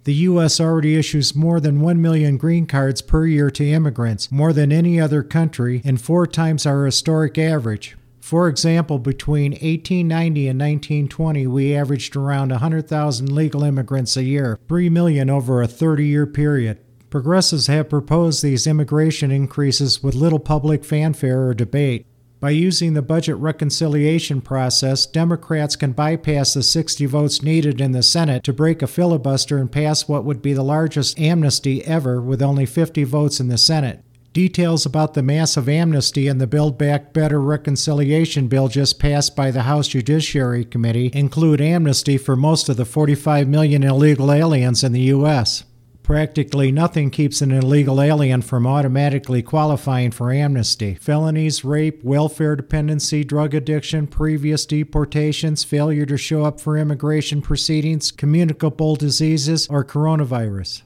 The 0.05 0.13
U.S. 0.15 0.59
already 0.59 0.95
issues 0.95 1.35
more 1.35 1.59
than 1.59 1.81
1 1.81 2.01
million 2.01 2.37
green 2.37 2.65
cards 2.65 3.03
per 3.03 3.27
year 3.27 3.51
to 3.51 3.69
immigrants, 3.69 4.31
more 4.31 4.53
than 4.53 4.71
any 4.71 4.99
other 4.99 5.21
country, 5.21 5.83
and 5.85 6.01
four 6.01 6.25
times 6.25 6.65
our 6.65 6.85
historic 6.85 7.37
average. 7.37 7.95
For 8.29 8.47
example, 8.47 8.99
between 8.99 9.53
1890 9.53 10.47
and 10.49 10.59
1920, 10.59 11.47
we 11.47 11.75
averaged 11.75 12.15
around 12.15 12.51
100,000 12.51 13.31
legal 13.31 13.63
immigrants 13.63 14.15
a 14.15 14.21
year, 14.21 14.59
3 14.67 14.87
million 14.89 15.31
over 15.31 15.63
a 15.63 15.67
30 15.67 16.05
year 16.05 16.27
period. 16.27 16.77
Progressives 17.09 17.65
have 17.65 17.89
proposed 17.89 18.43
these 18.43 18.67
immigration 18.67 19.31
increases 19.31 20.03
with 20.03 20.13
little 20.13 20.37
public 20.37 20.85
fanfare 20.85 21.47
or 21.47 21.55
debate. 21.55 22.05
By 22.39 22.51
using 22.51 22.93
the 22.93 23.01
budget 23.01 23.35
reconciliation 23.37 24.41
process, 24.41 25.07
Democrats 25.07 25.75
can 25.75 25.93
bypass 25.93 26.53
the 26.53 26.61
60 26.61 27.07
votes 27.07 27.41
needed 27.41 27.81
in 27.81 27.93
the 27.93 28.03
Senate 28.03 28.43
to 28.43 28.53
break 28.53 28.83
a 28.83 28.87
filibuster 28.87 29.57
and 29.57 29.71
pass 29.71 30.07
what 30.07 30.23
would 30.23 30.43
be 30.43 30.53
the 30.53 30.61
largest 30.61 31.19
amnesty 31.19 31.83
ever 31.83 32.21
with 32.21 32.43
only 32.43 32.67
50 32.67 33.05
votes 33.05 33.39
in 33.39 33.47
the 33.47 33.57
Senate. 33.57 34.03
Details 34.31 34.85
about 34.85 35.15
the 35.15 35.23
massive 35.23 35.67
amnesty 35.67 36.27
and 36.27 36.39
the 36.39 36.45
Build 36.45 36.77
Back 36.77 37.13
Better 37.13 37.41
reconciliation 37.41 38.47
bill 38.47 38.67
just 38.67 38.99
passed 38.99 39.35
by 39.35 39.49
the 39.49 39.63
House 39.63 39.87
Judiciary 39.87 40.63
Committee 40.65 41.09
include 41.15 41.59
amnesty 41.59 42.15
for 42.15 42.35
most 42.35 42.69
of 42.69 42.77
the 42.77 42.85
45 42.85 43.47
million 43.47 43.83
illegal 43.83 44.31
aliens 44.31 44.83
in 44.83 44.91
the 44.91 45.01
U.S. 45.01 45.63
Practically 46.03 46.71
nothing 46.71 47.09
keeps 47.09 47.41
an 47.41 47.51
illegal 47.51 47.99
alien 47.99 48.43
from 48.43 48.67
automatically 48.67 49.41
qualifying 49.41 50.11
for 50.11 50.31
amnesty. 50.31 50.93
Felonies, 50.95 51.65
rape, 51.65 52.03
welfare 52.03 52.55
dependency, 52.55 53.23
drug 53.23 53.55
addiction, 53.55 54.05
previous 54.05 54.63
deportations, 54.67 55.63
failure 55.63 56.05
to 56.05 56.17
show 56.17 56.45
up 56.45 56.59
for 56.59 56.77
immigration 56.77 57.41
proceedings, 57.41 58.11
communicable 58.11 58.95
diseases, 58.95 59.67
or 59.69 59.83
coronavirus. 59.83 60.83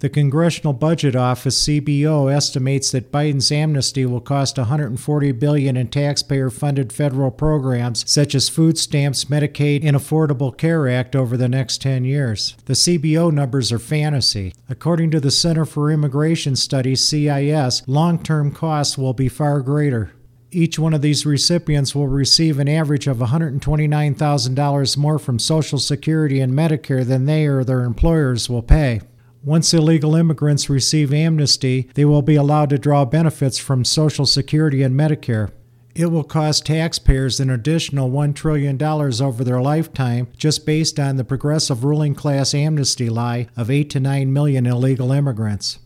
The 0.00 0.10
Congressional 0.10 0.74
Budget 0.74 1.16
Office 1.16 1.66
(CBO) 1.66 2.30
estimates 2.30 2.90
that 2.90 3.10
Biden's 3.10 3.50
amnesty 3.50 4.04
will 4.04 4.20
cost 4.20 4.58
140 4.58 5.32
billion 5.32 5.74
in 5.74 5.88
taxpayer-funded 5.88 6.92
federal 6.92 7.30
programs 7.30 8.04
such 8.06 8.34
as 8.34 8.50
food 8.50 8.76
stamps, 8.76 9.24
Medicaid, 9.24 9.82
and 9.82 9.96
Affordable 9.96 10.54
Care 10.54 10.86
Act 10.86 11.16
over 11.16 11.38
the 11.38 11.48
next 11.48 11.80
10 11.80 12.04
years. 12.04 12.58
The 12.66 12.74
CBO 12.74 13.32
numbers 13.32 13.72
are 13.72 13.78
fantasy. 13.78 14.52
According 14.68 15.12
to 15.12 15.20
the 15.20 15.30
Center 15.30 15.64
for 15.64 15.90
Immigration 15.90 16.56
Studies 16.56 17.02
(CIS), 17.02 17.82
long-term 17.86 18.52
costs 18.52 18.98
will 18.98 19.14
be 19.14 19.30
far 19.30 19.62
greater. 19.62 20.10
Each 20.50 20.78
one 20.78 20.92
of 20.92 21.00
these 21.00 21.24
recipients 21.24 21.94
will 21.94 22.08
receive 22.08 22.58
an 22.58 22.68
average 22.68 23.06
of 23.06 23.16
$129,000 23.16 24.96
more 24.98 25.18
from 25.18 25.38
Social 25.38 25.78
Security 25.78 26.40
and 26.40 26.52
Medicare 26.52 27.06
than 27.06 27.24
they 27.24 27.46
or 27.46 27.64
their 27.64 27.84
employers 27.84 28.50
will 28.50 28.62
pay. 28.62 29.00
Once 29.46 29.72
illegal 29.72 30.16
immigrants 30.16 30.68
receive 30.68 31.12
amnesty, 31.12 31.88
they 31.94 32.04
will 32.04 32.20
be 32.20 32.34
allowed 32.34 32.68
to 32.68 32.76
draw 32.76 33.04
benefits 33.04 33.58
from 33.58 33.84
Social 33.84 34.26
Security 34.26 34.82
and 34.82 34.98
Medicare. 34.98 35.52
It 35.94 36.06
will 36.06 36.24
cost 36.24 36.66
taxpayers 36.66 37.38
an 37.38 37.48
additional 37.48 38.10
$1 38.10 38.34
trillion 38.34 38.82
over 38.82 39.44
their 39.44 39.62
lifetime 39.62 40.26
just 40.36 40.66
based 40.66 40.98
on 40.98 41.14
the 41.14 41.22
progressive 41.22 41.84
ruling 41.84 42.16
class 42.16 42.54
amnesty 42.54 43.08
lie 43.08 43.46
of 43.56 43.70
8 43.70 43.88
to 43.90 44.00
9 44.00 44.32
million 44.32 44.66
illegal 44.66 45.12
immigrants. 45.12 45.78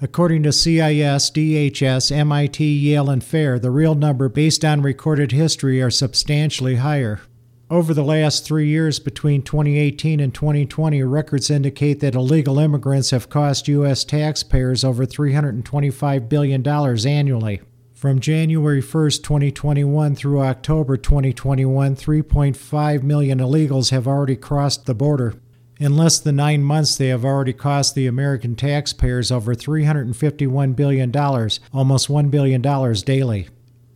According 0.00 0.44
to 0.44 0.52
CIS, 0.52 1.32
DHS, 1.32 2.12
MIT, 2.12 2.64
Yale, 2.64 3.10
and 3.10 3.24
FAIR, 3.24 3.58
the 3.58 3.72
real 3.72 3.96
number 3.96 4.28
based 4.28 4.64
on 4.64 4.80
recorded 4.80 5.32
history 5.32 5.82
are 5.82 5.90
substantially 5.90 6.76
higher. 6.76 7.20
Over 7.70 7.92
the 7.92 8.02
last 8.02 8.46
three 8.46 8.66
years, 8.66 8.98
between 8.98 9.42
2018 9.42 10.20
and 10.20 10.34
2020, 10.34 11.02
records 11.02 11.50
indicate 11.50 12.00
that 12.00 12.14
illegal 12.14 12.58
immigrants 12.58 13.10
have 13.10 13.28
cost 13.28 13.68
U.S. 13.68 14.04
taxpayers 14.04 14.84
over 14.84 15.04
$325 15.04 16.28
billion 16.30 16.66
annually. 16.66 17.60
From 17.92 18.20
January 18.20 18.80
1, 18.80 19.10
2021 19.10 20.14
through 20.14 20.40
October 20.40 20.96
2021, 20.96 21.94
3.5 21.94 23.02
million 23.02 23.38
illegals 23.38 23.90
have 23.90 24.08
already 24.08 24.36
crossed 24.36 24.86
the 24.86 24.94
border. 24.94 25.34
In 25.78 25.94
less 25.94 26.18
than 26.18 26.36
nine 26.36 26.62
months, 26.62 26.96
they 26.96 27.08
have 27.08 27.24
already 27.24 27.52
cost 27.52 27.94
the 27.94 28.06
American 28.06 28.56
taxpayers 28.56 29.30
over 29.30 29.54
$351 29.54 30.74
billion, 30.74 31.14
almost 31.14 32.08
$1 32.08 32.30
billion 32.30 32.62
daily. 33.04 33.48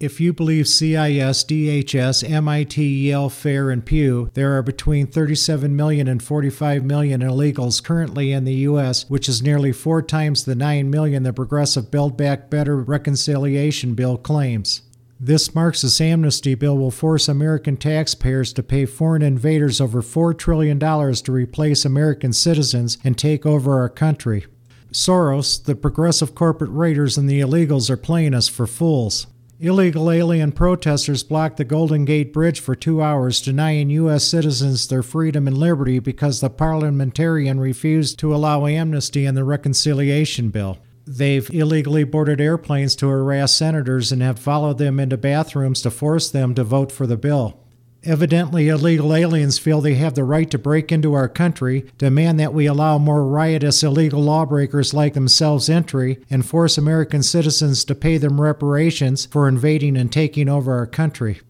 If 0.02 0.20
you 0.20 0.32
believe 0.32 0.66
CIS, 0.66 1.44
DHS, 1.44 2.28
MIT, 2.28 2.82
Yale, 2.82 3.28
FAIR, 3.28 3.70
and 3.70 3.86
Pew, 3.86 4.32
there 4.34 4.58
are 4.58 4.62
between 4.62 5.06
37 5.06 5.76
million 5.76 6.08
and 6.08 6.20
45 6.20 6.84
million 6.84 7.20
illegals 7.20 7.80
currently 7.80 8.32
in 8.32 8.42
the 8.42 8.66
U.S., 8.66 9.08
which 9.08 9.28
is 9.28 9.44
nearly 9.44 9.70
four 9.70 10.02
times 10.02 10.44
the 10.44 10.56
9 10.56 10.90
million 10.90 11.22
the 11.22 11.32
Progressive 11.32 11.92
Build 11.92 12.16
Back 12.16 12.50
Better 12.50 12.78
reconciliation 12.78 13.94
bill 13.94 14.16
claims. 14.16 14.82
This 15.20 15.54
Marxist 15.54 16.00
amnesty 16.00 16.56
bill 16.56 16.76
will 16.76 16.90
force 16.90 17.28
American 17.28 17.76
taxpayers 17.76 18.52
to 18.54 18.62
pay 18.64 18.86
foreign 18.86 19.22
invaders 19.22 19.80
over 19.80 20.02
$4 20.02 20.36
trillion 20.36 20.80
to 20.80 21.30
replace 21.30 21.84
American 21.84 22.32
citizens 22.32 22.98
and 23.04 23.16
take 23.16 23.46
over 23.46 23.78
our 23.78 23.88
country. 23.88 24.46
Soros, 24.90 25.62
the 25.62 25.76
progressive 25.76 26.34
corporate 26.34 26.72
raiders, 26.72 27.16
and 27.16 27.30
the 27.30 27.38
illegals 27.38 27.88
are 27.88 27.96
playing 27.96 28.34
us 28.34 28.48
for 28.48 28.66
fools. 28.66 29.28
Illegal 29.62 30.10
alien 30.10 30.50
protesters 30.50 31.22
blocked 31.22 31.56
the 31.56 31.64
Golden 31.64 32.04
Gate 32.04 32.32
Bridge 32.32 32.58
for 32.58 32.74
two 32.74 33.00
hours, 33.00 33.40
denying 33.40 33.90
U.S. 33.90 34.24
citizens 34.24 34.88
their 34.88 35.04
freedom 35.04 35.46
and 35.46 35.56
liberty 35.56 36.00
because 36.00 36.40
the 36.40 36.50
parliamentarian 36.50 37.60
refused 37.60 38.18
to 38.18 38.34
allow 38.34 38.66
amnesty 38.66 39.24
in 39.24 39.36
the 39.36 39.44
reconciliation 39.44 40.50
bill. 40.50 40.78
They've 41.06 41.48
illegally 41.50 42.02
boarded 42.02 42.40
airplanes 42.40 42.96
to 42.96 43.08
harass 43.08 43.52
senators 43.52 44.10
and 44.10 44.20
have 44.20 44.40
followed 44.40 44.78
them 44.78 44.98
into 44.98 45.16
bathrooms 45.16 45.80
to 45.82 45.92
force 45.92 46.28
them 46.28 46.56
to 46.56 46.64
vote 46.64 46.90
for 46.90 47.06
the 47.06 47.16
bill. 47.16 47.61
Evidently, 48.04 48.68
illegal 48.68 49.14
aliens 49.14 49.58
feel 49.58 49.80
they 49.80 49.94
have 49.94 50.14
the 50.14 50.24
right 50.24 50.50
to 50.50 50.58
break 50.58 50.90
into 50.90 51.12
our 51.14 51.28
country, 51.28 51.86
demand 51.98 52.40
that 52.40 52.52
we 52.52 52.66
allow 52.66 52.98
more 52.98 53.24
riotous 53.24 53.84
illegal 53.84 54.20
lawbreakers 54.20 54.92
like 54.92 55.14
themselves 55.14 55.68
entry, 55.68 56.18
and 56.28 56.44
force 56.44 56.76
American 56.76 57.22
citizens 57.22 57.84
to 57.84 57.94
pay 57.94 58.18
them 58.18 58.40
reparations 58.40 59.26
for 59.26 59.46
invading 59.46 59.96
and 59.96 60.10
taking 60.12 60.48
over 60.48 60.76
our 60.76 60.86
country. 60.86 61.40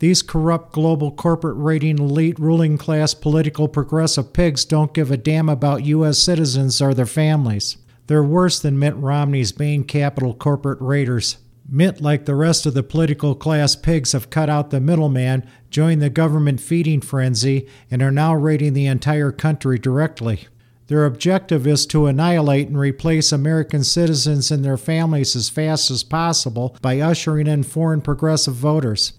These 0.00 0.20
corrupt 0.20 0.72
global 0.72 1.12
corporate 1.12 1.56
rating 1.56 1.98
elite 1.98 2.38
ruling 2.38 2.76
class 2.76 3.14
political 3.14 3.66
progressive 3.66 4.34
pigs 4.34 4.66
don't 4.66 4.92
give 4.92 5.10
a 5.10 5.16
damn 5.16 5.48
about 5.48 5.86
U.S. 5.86 6.18
citizens 6.18 6.82
or 6.82 6.92
their 6.92 7.06
families. 7.06 7.78
They're 8.06 8.22
worse 8.22 8.58
than 8.58 8.78
Mitt 8.78 8.96
Romney's 8.96 9.52
Bain 9.52 9.84
Capital 9.84 10.34
corporate 10.34 10.80
raiders. 10.80 11.38
Mitt, 11.74 12.02
like 12.02 12.26
the 12.26 12.34
rest 12.34 12.66
of 12.66 12.74
the 12.74 12.82
political 12.82 13.34
class 13.34 13.74
pigs, 13.74 14.12
have 14.12 14.28
cut 14.28 14.50
out 14.50 14.68
the 14.68 14.78
middleman, 14.78 15.48
joined 15.70 16.02
the 16.02 16.10
government 16.10 16.60
feeding 16.60 17.00
frenzy, 17.00 17.66
and 17.90 18.02
are 18.02 18.10
now 18.10 18.34
raiding 18.34 18.74
the 18.74 18.84
entire 18.84 19.32
country 19.32 19.78
directly. 19.78 20.48
Their 20.88 21.06
objective 21.06 21.66
is 21.66 21.86
to 21.86 22.08
annihilate 22.08 22.68
and 22.68 22.78
replace 22.78 23.32
American 23.32 23.84
citizens 23.84 24.50
and 24.50 24.62
their 24.62 24.76
families 24.76 25.34
as 25.34 25.48
fast 25.48 25.90
as 25.90 26.04
possible 26.04 26.76
by 26.82 27.00
ushering 27.00 27.46
in 27.46 27.62
foreign 27.62 28.02
progressive 28.02 28.54
voters. 28.54 29.14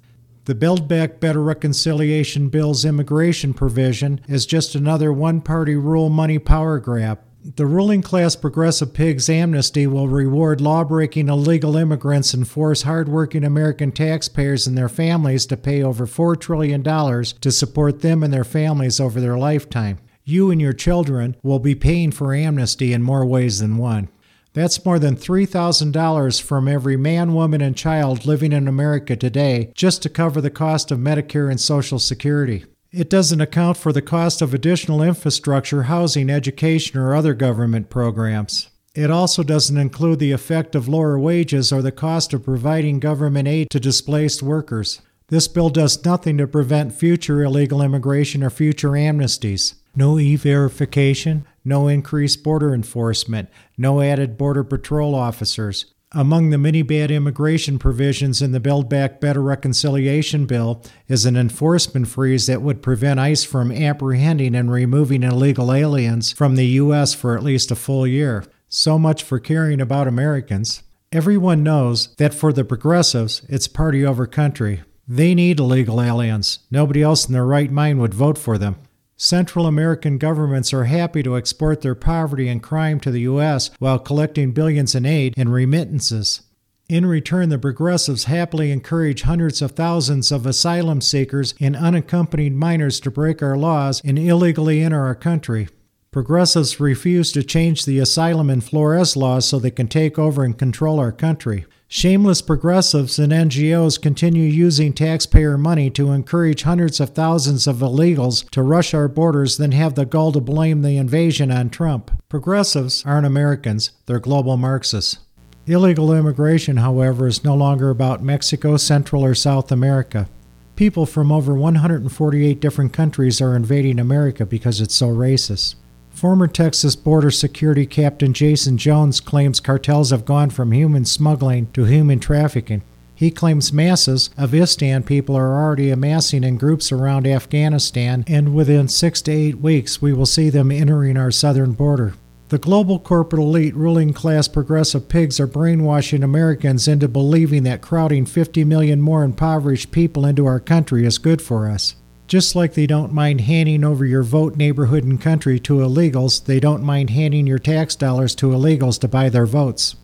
The 0.45 0.53
Build 0.53 0.87
Back 0.87 1.19
Better 1.19 1.41
Reconciliation 1.41 2.49
Bill's 2.49 2.85
immigration 2.85 3.55
provision 3.55 4.21
is 4.27 4.45
just 4.45 4.75
another 4.75 5.11
one 5.11 5.41
party 5.41 5.75
rule 5.75 6.09
money 6.11 6.37
power 6.37 6.77
grab. 6.77 7.19
The 7.45 7.65
ruling 7.65 8.01
class 8.01 8.37
progressive 8.37 8.93
pigs 8.93 9.29
amnesty 9.29 9.85
will 9.85 10.07
reward 10.07 10.61
law-breaking 10.61 11.27
illegal 11.27 11.75
immigrants 11.75 12.33
and 12.33 12.47
force 12.47 12.83
hardworking 12.83 13.43
American 13.43 13.91
taxpayers 13.91 14.65
and 14.65 14.77
their 14.77 14.87
families 14.87 15.45
to 15.47 15.57
pay 15.57 15.83
over 15.83 16.07
$4 16.07 16.39
trillion 16.39 16.81
to 16.81 17.51
support 17.51 17.99
them 17.99 18.23
and 18.23 18.33
their 18.33 18.45
families 18.45 19.01
over 19.01 19.19
their 19.19 19.37
lifetime. 19.37 19.99
You 20.23 20.51
and 20.51 20.61
your 20.61 20.71
children 20.71 21.35
will 21.43 21.59
be 21.59 21.75
paying 21.75 22.11
for 22.11 22.33
amnesty 22.33 22.93
in 22.93 23.03
more 23.03 23.25
ways 23.25 23.59
than 23.59 23.75
one. 23.75 24.07
That's 24.53 24.85
more 24.85 24.97
than 24.97 25.17
$3,000 25.17 26.41
from 26.41 26.67
every 26.69 26.95
man, 26.95 27.33
woman, 27.33 27.59
and 27.59 27.75
child 27.75 28.25
living 28.25 28.53
in 28.53 28.69
America 28.69 29.17
today 29.17 29.73
just 29.75 30.01
to 30.03 30.09
cover 30.09 30.39
the 30.39 30.49
cost 30.49 30.91
of 30.91 30.99
Medicare 30.99 31.51
and 31.51 31.59
Social 31.59 31.99
Security. 31.99 32.63
It 32.93 33.09
doesn't 33.09 33.41
account 33.41 33.77
for 33.77 33.91
the 33.91 34.03
cost 34.03 34.39
of 34.43 34.53
additional 34.53 35.01
infrastructure, 35.01 35.83
housing, 35.83 36.29
education, 36.29 36.99
or 36.99 37.15
other 37.15 37.33
government 37.33 37.89
programs. 37.89 38.69
It 38.93 39.09
also 39.09 39.41
doesn't 39.41 39.79
include 39.79 40.19
the 40.19 40.31
effect 40.31 40.75
of 40.75 40.87
lower 40.87 41.17
wages 41.17 41.73
or 41.73 41.81
the 41.81 41.91
cost 41.91 42.33
of 42.33 42.43
providing 42.43 42.99
government 42.99 43.47
aid 43.47 43.71
to 43.71 43.79
displaced 43.79 44.43
workers. 44.43 45.01
This 45.29 45.47
bill 45.47 45.71
does 45.71 46.05
nothing 46.05 46.37
to 46.37 46.45
prevent 46.45 46.93
future 46.93 47.41
illegal 47.41 47.81
immigration 47.81 48.43
or 48.43 48.51
future 48.51 48.91
amnesties. 48.91 49.73
No 49.95 50.19
e 50.19 50.35
verification, 50.35 51.47
no 51.65 51.87
increased 51.87 52.43
border 52.43 52.75
enforcement, 52.75 53.49
no 53.75 54.01
added 54.01 54.37
Border 54.37 54.63
Patrol 54.63 55.15
officers. 55.15 55.85
Among 56.15 56.51
the 56.51 56.59
many 56.59 56.83
bad 56.83 57.09
immigration 57.09 57.79
provisions 57.79 58.39
in 58.39 58.51
the 58.51 58.59
Build 58.59 58.87
Back 58.87 59.19
Better 59.19 59.41
Reconciliation 59.41 60.45
Bill 60.45 60.83
is 61.07 61.25
an 61.25 61.35
enforcement 61.35 62.07
freeze 62.07 62.45
that 62.45 62.61
would 62.61 62.83
prevent 62.83 63.19
ICE 63.19 63.43
from 63.43 63.71
apprehending 63.71 64.53
and 64.53 64.71
removing 64.71 65.23
illegal 65.23 65.73
aliens 65.73 66.31
from 66.31 66.55
the 66.55 66.67
U.S. 66.67 67.15
for 67.15 67.35
at 67.35 67.41
least 67.41 67.71
a 67.71 67.75
full 67.75 68.05
year. 68.05 68.45
So 68.69 68.99
much 68.99 69.23
for 69.23 69.39
caring 69.39 69.81
about 69.81 70.07
Americans. 70.07 70.83
Everyone 71.11 71.63
knows 71.63 72.13
that 72.17 72.35
for 72.35 72.53
the 72.53 72.63
progressives, 72.63 73.41
it's 73.49 73.67
party 73.67 74.05
over 74.05 74.27
country. 74.27 74.83
They 75.07 75.33
need 75.33 75.59
illegal 75.59 75.99
aliens. 75.99 76.59
Nobody 76.69 77.01
else 77.01 77.25
in 77.25 77.33
their 77.33 77.45
right 77.45 77.71
mind 77.71 77.99
would 77.99 78.13
vote 78.13 78.37
for 78.37 78.59
them. 78.59 78.75
Central 79.23 79.67
American 79.67 80.17
governments 80.17 80.73
are 80.73 80.83
happy 80.83 81.23
to 81.23 81.37
export 81.37 81.79
their 81.79 81.95
poverty 81.95 82.49
and 82.49 82.61
crime 82.61 82.99
to 82.99 83.09
the 83.09 83.21
U.S. 83.21 83.71
while 83.79 83.97
collecting 83.97 84.51
billions 84.51 84.95
in 84.95 85.05
aid 85.05 85.33
and 85.37 85.53
remittances. 85.53 86.41
In 86.89 87.05
return, 87.05 87.47
the 87.47 87.57
progressives 87.57 88.25
happily 88.25 88.69
encourage 88.69 89.21
hundreds 89.21 89.61
of 89.61 89.71
thousands 89.71 90.29
of 90.29 90.45
asylum 90.45 90.99
seekers 90.99 91.55
and 91.61 91.73
unaccompanied 91.73 92.53
minors 92.53 92.99
to 92.99 93.09
break 93.09 93.41
our 93.41 93.55
laws 93.55 94.01
and 94.03 94.19
illegally 94.19 94.81
enter 94.81 94.99
our 94.99 95.15
country. 95.15 95.69
Progressives 96.13 96.79
refuse 96.79 97.31
to 97.31 97.41
change 97.41 97.85
the 97.85 97.97
asylum 97.97 98.47
and 98.51 98.63
Flores 98.63 99.17
laws 99.17 99.47
so 99.47 99.57
they 99.57 99.71
can 99.71 99.87
take 99.87 100.19
over 100.19 100.43
and 100.43 100.55
control 100.55 100.99
our 100.99 101.11
country. 101.11 101.65
Shameless 101.87 102.39
progressives 102.43 103.17
and 103.17 103.33
NGOs 103.33 103.99
continue 103.99 104.43
using 104.43 104.93
taxpayer 104.93 105.57
money 105.57 105.89
to 105.89 106.11
encourage 106.11 106.61
hundreds 106.61 106.99
of 106.99 107.09
thousands 107.15 107.65
of 107.65 107.77
illegals 107.77 108.47
to 108.51 108.61
rush 108.61 108.93
our 108.93 109.07
borders, 109.07 109.57
then 109.57 109.71
have 109.71 109.95
the 109.95 110.05
gall 110.05 110.31
to 110.33 110.39
blame 110.39 110.83
the 110.83 110.97
invasion 110.97 111.49
on 111.49 111.71
Trump. 111.71 112.11
Progressives 112.29 113.03
aren't 113.07 113.25
Americans, 113.25 113.89
they're 114.05 114.19
global 114.19 114.55
Marxists. 114.55 115.17
Illegal 115.65 116.13
immigration, 116.13 116.77
however, 116.77 117.25
is 117.25 117.43
no 117.43 117.55
longer 117.55 117.89
about 117.89 118.21
Mexico, 118.21 118.77
Central, 118.77 119.25
or 119.25 119.33
South 119.33 119.71
America. 119.71 120.29
People 120.75 121.07
from 121.07 121.31
over 121.31 121.55
148 121.55 122.59
different 122.59 122.93
countries 122.93 123.41
are 123.41 123.55
invading 123.55 123.97
America 123.97 124.45
because 124.45 124.79
it's 124.79 124.93
so 124.93 125.07
racist. 125.07 125.73
Former 126.13 126.47
Texas 126.47 126.95
Border 126.95 127.31
Security 127.31 127.85
Captain 127.85 128.33
Jason 128.33 128.77
Jones 128.77 129.19
claims 129.19 129.59
cartels 129.59 130.11
have 130.11 130.25
gone 130.25 130.51
from 130.51 130.71
human 130.71 131.05
smuggling 131.05 131.67
to 131.73 131.83
human 131.83 132.19
trafficking. 132.19 132.83
He 133.15 133.31
claims 133.31 133.73
masses 133.73 134.29
of 134.37 134.51
Istan 134.51 135.05
people 135.05 135.35
are 135.35 135.61
already 135.61 135.89
amassing 135.89 136.43
in 136.43 136.57
groups 136.57 136.91
around 136.91 137.27
Afghanistan, 137.27 138.23
and 138.27 138.53
within 138.55 138.87
six 138.87 139.21
to 139.23 139.31
eight 139.31 139.57
weeks, 139.57 140.01
we 140.01 140.13
will 140.13 140.25
see 140.25 140.49
them 140.49 140.71
entering 140.71 141.17
our 141.17 141.31
southern 141.31 141.73
border. 141.73 142.13
The 142.49 142.57
global 142.59 142.99
corporate 142.99 143.41
elite, 143.41 143.75
ruling 143.75 144.13
class 144.13 144.47
progressive 144.47 145.09
pigs 145.09 145.39
are 145.39 145.47
brainwashing 145.47 146.23
Americans 146.23 146.87
into 146.87 147.07
believing 147.07 147.63
that 147.63 147.81
crowding 147.81 148.27
50 148.27 148.63
million 148.63 149.01
more 149.01 149.23
impoverished 149.23 149.91
people 149.91 150.25
into 150.25 150.45
our 150.45 150.59
country 150.59 151.05
is 151.05 151.17
good 151.17 151.41
for 151.41 151.67
us. 151.67 151.95
Just 152.27 152.55
like 152.55 152.73
they 152.73 152.87
don't 152.87 153.13
mind 153.13 153.41
handing 153.41 153.83
over 153.83 154.05
your 154.05 154.23
vote, 154.23 154.55
neighborhood, 154.55 155.03
and 155.03 155.21
country 155.21 155.59
to 155.59 155.75
illegals, 155.75 156.45
they 156.45 156.59
don't 156.59 156.83
mind 156.83 157.09
handing 157.09 157.45
your 157.45 157.59
tax 157.59 157.95
dollars 157.95 158.33
to 158.35 158.47
illegals 158.47 158.99
to 159.01 159.07
buy 159.07 159.29
their 159.29 159.45
votes. 159.45 159.95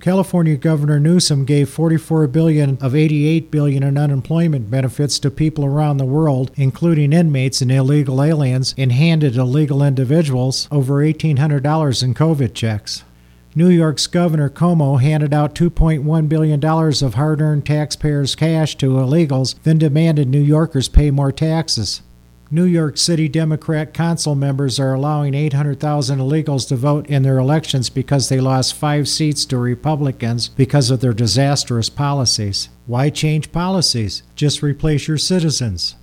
California 0.00 0.56
Governor 0.56 1.00
Newsom 1.00 1.46
gave 1.46 1.70
44 1.70 2.26
billion 2.26 2.76
of 2.82 2.94
88 2.94 3.50
billion 3.50 3.82
in 3.82 3.96
unemployment 3.96 4.70
benefits 4.70 5.18
to 5.18 5.30
people 5.30 5.64
around 5.64 5.96
the 5.96 6.04
world, 6.04 6.50
including 6.56 7.12
inmates 7.12 7.62
and 7.62 7.72
illegal 7.72 8.22
aliens, 8.22 8.74
and 8.76 8.92
handed 8.92 9.36
illegal 9.36 9.82
individuals 9.82 10.68
over 10.70 10.96
$1,800 10.96 12.02
in 12.02 12.14
COVID 12.14 12.52
checks. 12.52 13.02
New 13.56 13.68
York's 13.68 14.08
Governor 14.08 14.50
Cuomo 14.50 15.00
handed 15.00 15.32
out 15.32 15.54
$2.1 15.54 16.28
billion 16.28 16.64
of 16.64 17.14
hard 17.14 17.40
earned 17.40 17.64
taxpayers' 17.64 18.34
cash 18.34 18.74
to 18.76 18.94
illegals, 18.94 19.54
then 19.62 19.78
demanded 19.78 20.28
New 20.28 20.42
Yorkers 20.42 20.88
pay 20.88 21.12
more 21.12 21.30
taxes. 21.30 22.02
New 22.50 22.64
York 22.64 22.98
City 22.98 23.28
Democrat 23.28 23.94
council 23.94 24.34
members 24.34 24.80
are 24.80 24.92
allowing 24.92 25.34
800,000 25.34 26.18
illegals 26.18 26.66
to 26.68 26.74
vote 26.74 27.06
in 27.06 27.22
their 27.22 27.38
elections 27.38 27.90
because 27.90 28.28
they 28.28 28.40
lost 28.40 28.74
five 28.74 29.06
seats 29.06 29.44
to 29.46 29.56
Republicans 29.56 30.48
because 30.48 30.90
of 30.90 31.00
their 31.00 31.12
disastrous 31.12 31.88
policies. 31.88 32.70
Why 32.86 33.08
change 33.08 33.52
policies? 33.52 34.24
Just 34.34 34.64
replace 34.64 35.06
your 35.06 35.18
citizens. 35.18 35.94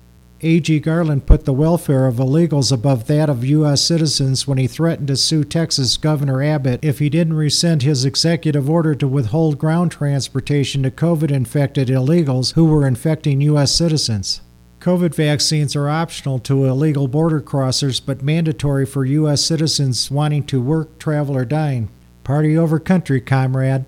A.G. 0.44 0.80
Garland 0.80 1.24
put 1.24 1.44
the 1.44 1.52
welfare 1.52 2.08
of 2.08 2.16
illegals 2.16 2.72
above 2.72 3.06
that 3.06 3.30
of 3.30 3.44
U.S. 3.44 3.80
citizens 3.80 4.44
when 4.44 4.58
he 4.58 4.66
threatened 4.66 5.06
to 5.06 5.16
sue 5.16 5.44
Texas 5.44 5.96
Governor 5.96 6.42
Abbott 6.42 6.80
if 6.82 6.98
he 6.98 7.08
didn't 7.08 7.34
rescind 7.34 7.82
his 7.82 8.04
executive 8.04 8.68
order 8.68 8.96
to 8.96 9.06
withhold 9.06 9.56
ground 9.56 9.92
transportation 9.92 10.82
to 10.82 10.90
COVID 10.90 11.30
infected 11.30 11.86
illegals 11.86 12.54
who 12.54 12.64
were 12.64 12.88
infecting 12.88 13.40
U.S. 13.42 13.72
citizens. 13.72 14.40
COVID 14.80 15.14
vaccines 15.14 15.76
are 15.76 15.88
optional 15.88 16.40
to 16.40 16.64
illegal 16.64 17.06
border 17.06 17.40
crossers 17.40 18.04
but 18.04 18.20
mandatory 18.20 18.84
for 18.84 19.04
U.S. 19.04 19.44
citizens 19.44 20.10
wanting 20.10 20.44
to 20.46 20.60
work, 20.60 20.98
travel, 20.98 21.36
or 21.36 21.44
dine. 21.44 21.88
Party 22.24 22.58
over 22.58 22.80
country, 22.80 23.20
comrade. 23.20 23.84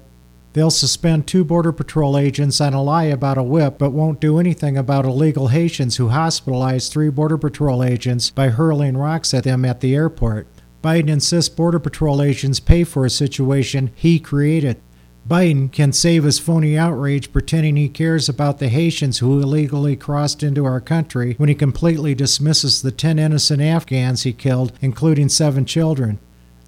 They'll 0.55 0.71
suspend 0.71 1.27
two 1.27 1.43
Border 1.43 1.73
Patrol 1.73 2.17
agents 2.17 2.61
and 2.61 2.77
a 2.77 2.81
lie 2.81 3.05
about 3.05 3.37
a 3.37 3.43
whip, 3.43 3.77
but 3.77 3.91
won't 3.91 4.21
do 4.21 4.39
anything 4.39 4.79
about 4.79 5.05
illegal 5.05 5.49
Haitians 5.49 5.97
who 5.97 6.11
hospitalized 6.11 6.93
three 6.93 7.11
Border 7.11 7.37
Patrol 7.37 7.83
agents 7.83 8.31
by 8.31 8.51
hurling 8.51 8.97
rocks 8.97 9.35
at 9.35 9.43
them 9.43 9.65
at 9.65 9.81
the 9.81 9.97
airport. 9.97 10.47
Biden 10.81 11.09
insists 11.09 11.53
Border 11.53 11.81
Patrol 11.81 12.23
agents 12.23 12.61
pay 12.61 12.85
for 12.85 13.05
a 13.05 13.11
situation 13.11 13.91
he 13.97 14.21
created. 14.21 14.81
Biden 15.29 15.73
can 15.73 15.93
save 15.93 16.23
his 16.23 16.39
phony 16.39 16.79
outrage 16.79 17.33
pretending 17.33 17.75
he 17.75 17.89
cares 17.89 18.29
about 18.29 18.61
the 18.61 18.69
Haitians 18.69 19.19
who 19.19 19.41
illegally 19.41 19.97
crossed 19.97 20.45
into 20.45 20.65
our 20.67 20.81
country 20.81 21.35
when 21.37 21.49
he 21.49 21.55
completely 21.57 22.15
dismisses 22.15 22.81
the 22.81 22.93
10 22.93 23.19
innocent 23.19 23.61
Afghans 23.61 24.23
he 24.23 24.33
killed, 24.33 24.73
including 24.81 25.29
seven 25.29 25.65
children. 25.65 26.21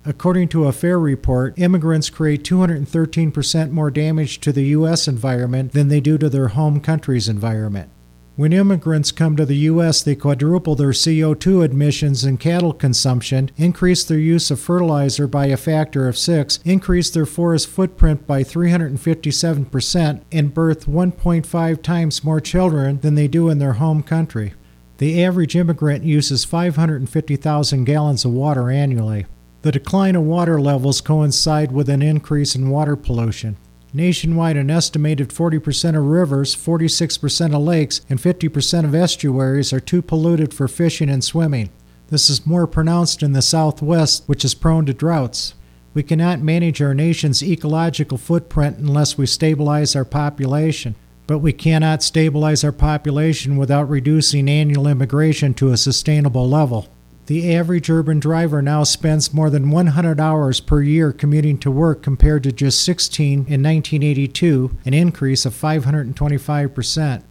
According 0.08 0.48
to 0.50 0.66
a 0.66 0.72
FAIR 0.72 1.00
report, 1.00 1.58
immigrants 1.58 2.10
create 2.10 2.44
213% 2.44 3.70
more 3.72 3.90
damage 3.90 4.38
to 4.38 4.52
the 4.52 4.66
U.S. 4.66 5.08
environment 5.08 5.72
than 5.72 5.88
they 5.88 5.98
do 5.98 6.16
to 6.18 6.28
their 6.28 6.48
home 6.48 6.80
country's 6.80 7.28
environment. 7.28 7.90
When 8.36 8.52
immigrants 8.52 9.10
come 9.10 9.36
to 9.36 9.44
the 9.44 9.56
U.S., 9.56 10.02
they 10.02 10.14
quadruple 10.14 10.76
their 10.76 10.90
CO2 10.90 11.68
emissions 11.68 12.22
and 12.22 12.38
cattle 12.38 12.72
consumption, 12.72 13.50
increase 13.56 14.04
their 14.04 14.18
use 14.18 14.48
of 14.52 14.60
fertilizer 14.60 15.26
by 15.26 15.46
a 15.46 15.56
factor 15.56 16.06
of 16.06 16.16
six, 16.16 16.60
increase 16.64 17.10
their 17.10 17.26
forest 17.26 17.66
footprint 17.66 18.28
by 18.28 18.44
357%, 18.44 20.20
and 20.30 20.54
birth 20.54 20.86
1.5 20.86 21.82
times 21.82 22.22
more 22.22 22.40
children 22.40 23.00
than 23.00 23.16
they 23.16 23.26
do 23.26 23.48
in 23.48 23.58
their 23.58 23.72
home 23.72 24.04
country. 24.04 24.54
The 24.98 25.24
average 25.24 25.56
immigrant 25.56 26.04
uses 26.04 26.44
550,000 26.44 27.84
gallons 27.84 28.24
of 28.24 28.30
water 28.30 28.70
annually. 28.70 29.26
The 29.66 29.72
decline 29.72 30.14
of 30.14 30.22
water 30.22 30.60
levels 30.60 31.00
coincide 31.00 31.72
with 31.72 31.88
an 31.88 32.00
increase 32.00 32.54
in 32.54 32.70
water 32.70 32.94
pollution. 32.94 33.56
Nationwide, 33.92 34.56
an 34.56 34.70
estimated 34.70 35.30
40% 35.30 35.98
of 35.98 36.04
rivers, 36.04 36.54
46% 36.54 37.52
of 37.52 37.62
lakes, 37.62 38.00
and 38.08 38.20
50% 38.20 38.84
of 38.84 38.94
estuaries 38.94 39.72
are 39.72 39.80
too 39.80 40.02
polluted 40.02 40.54
for 40.54 40.68
fishing 40.68 41.10
and 41.10 41.24
swimming. 41.24 41.70
This 42.10 42.30
is 42.30 42.46
more 42.46 42.68
pronounced 42.68 43.24
in 43.24 43.32
the 43.32 43.42
Southwest, 43.42 44.22
which 44.28 44.44
is 44.44 44.54
prone 44.54 44.86
to 44.86 44.94
droughts. 44.94 45.54
We 45.94 46.04
cannot 46.04 46.40
manage 46.40 46.80
our 46.80 46.94
nation's 46.94 47.42
ecological 47.42 48.18
footprint 48.18 48.78
unless 48.78 49.18
we 49.18 49.26
stabilize 49.26 49.96
our 49.96 50.04
population. 50.04 50.94
But 51.26 51.38
we 51.38 51.52
cannot 51.52 52.04
stabilize 52.04 52.62
our 52.62 52.70
population 52.70 53.56
without 53.56 53.90
reducing 53.90 54.48
annual 54.48 54.86
immigration 54.86 55.54
to 55.54 55.72
a 55.72 55.76
sustainable 55.76 56.48
level. 56.48 56.86
The 57.26 57.56
average 57.56 57.90
urban 57.90 58.20
driver 58.20 58.62
now 58.62 58.84
spends 58.84 59.34
more 59.34 59.50
than 59.50 59.70
100 59.70 60.20
hours 60.20 60.60
per 60.60 60.80
year 60.80 61.12
commuting 61.12 61.58
to 61.58 61.72
work 61.72 62.00
compared 62.00 62.44
to 62.44 62.52
just 62.52 62.84
16 62.84 63.32
in 63.32 63.62
1982, 63.64 64.76
an 64.84 64.94
increase 64.94 65.44
of 65.44 65.52
525%. 65.52 67.24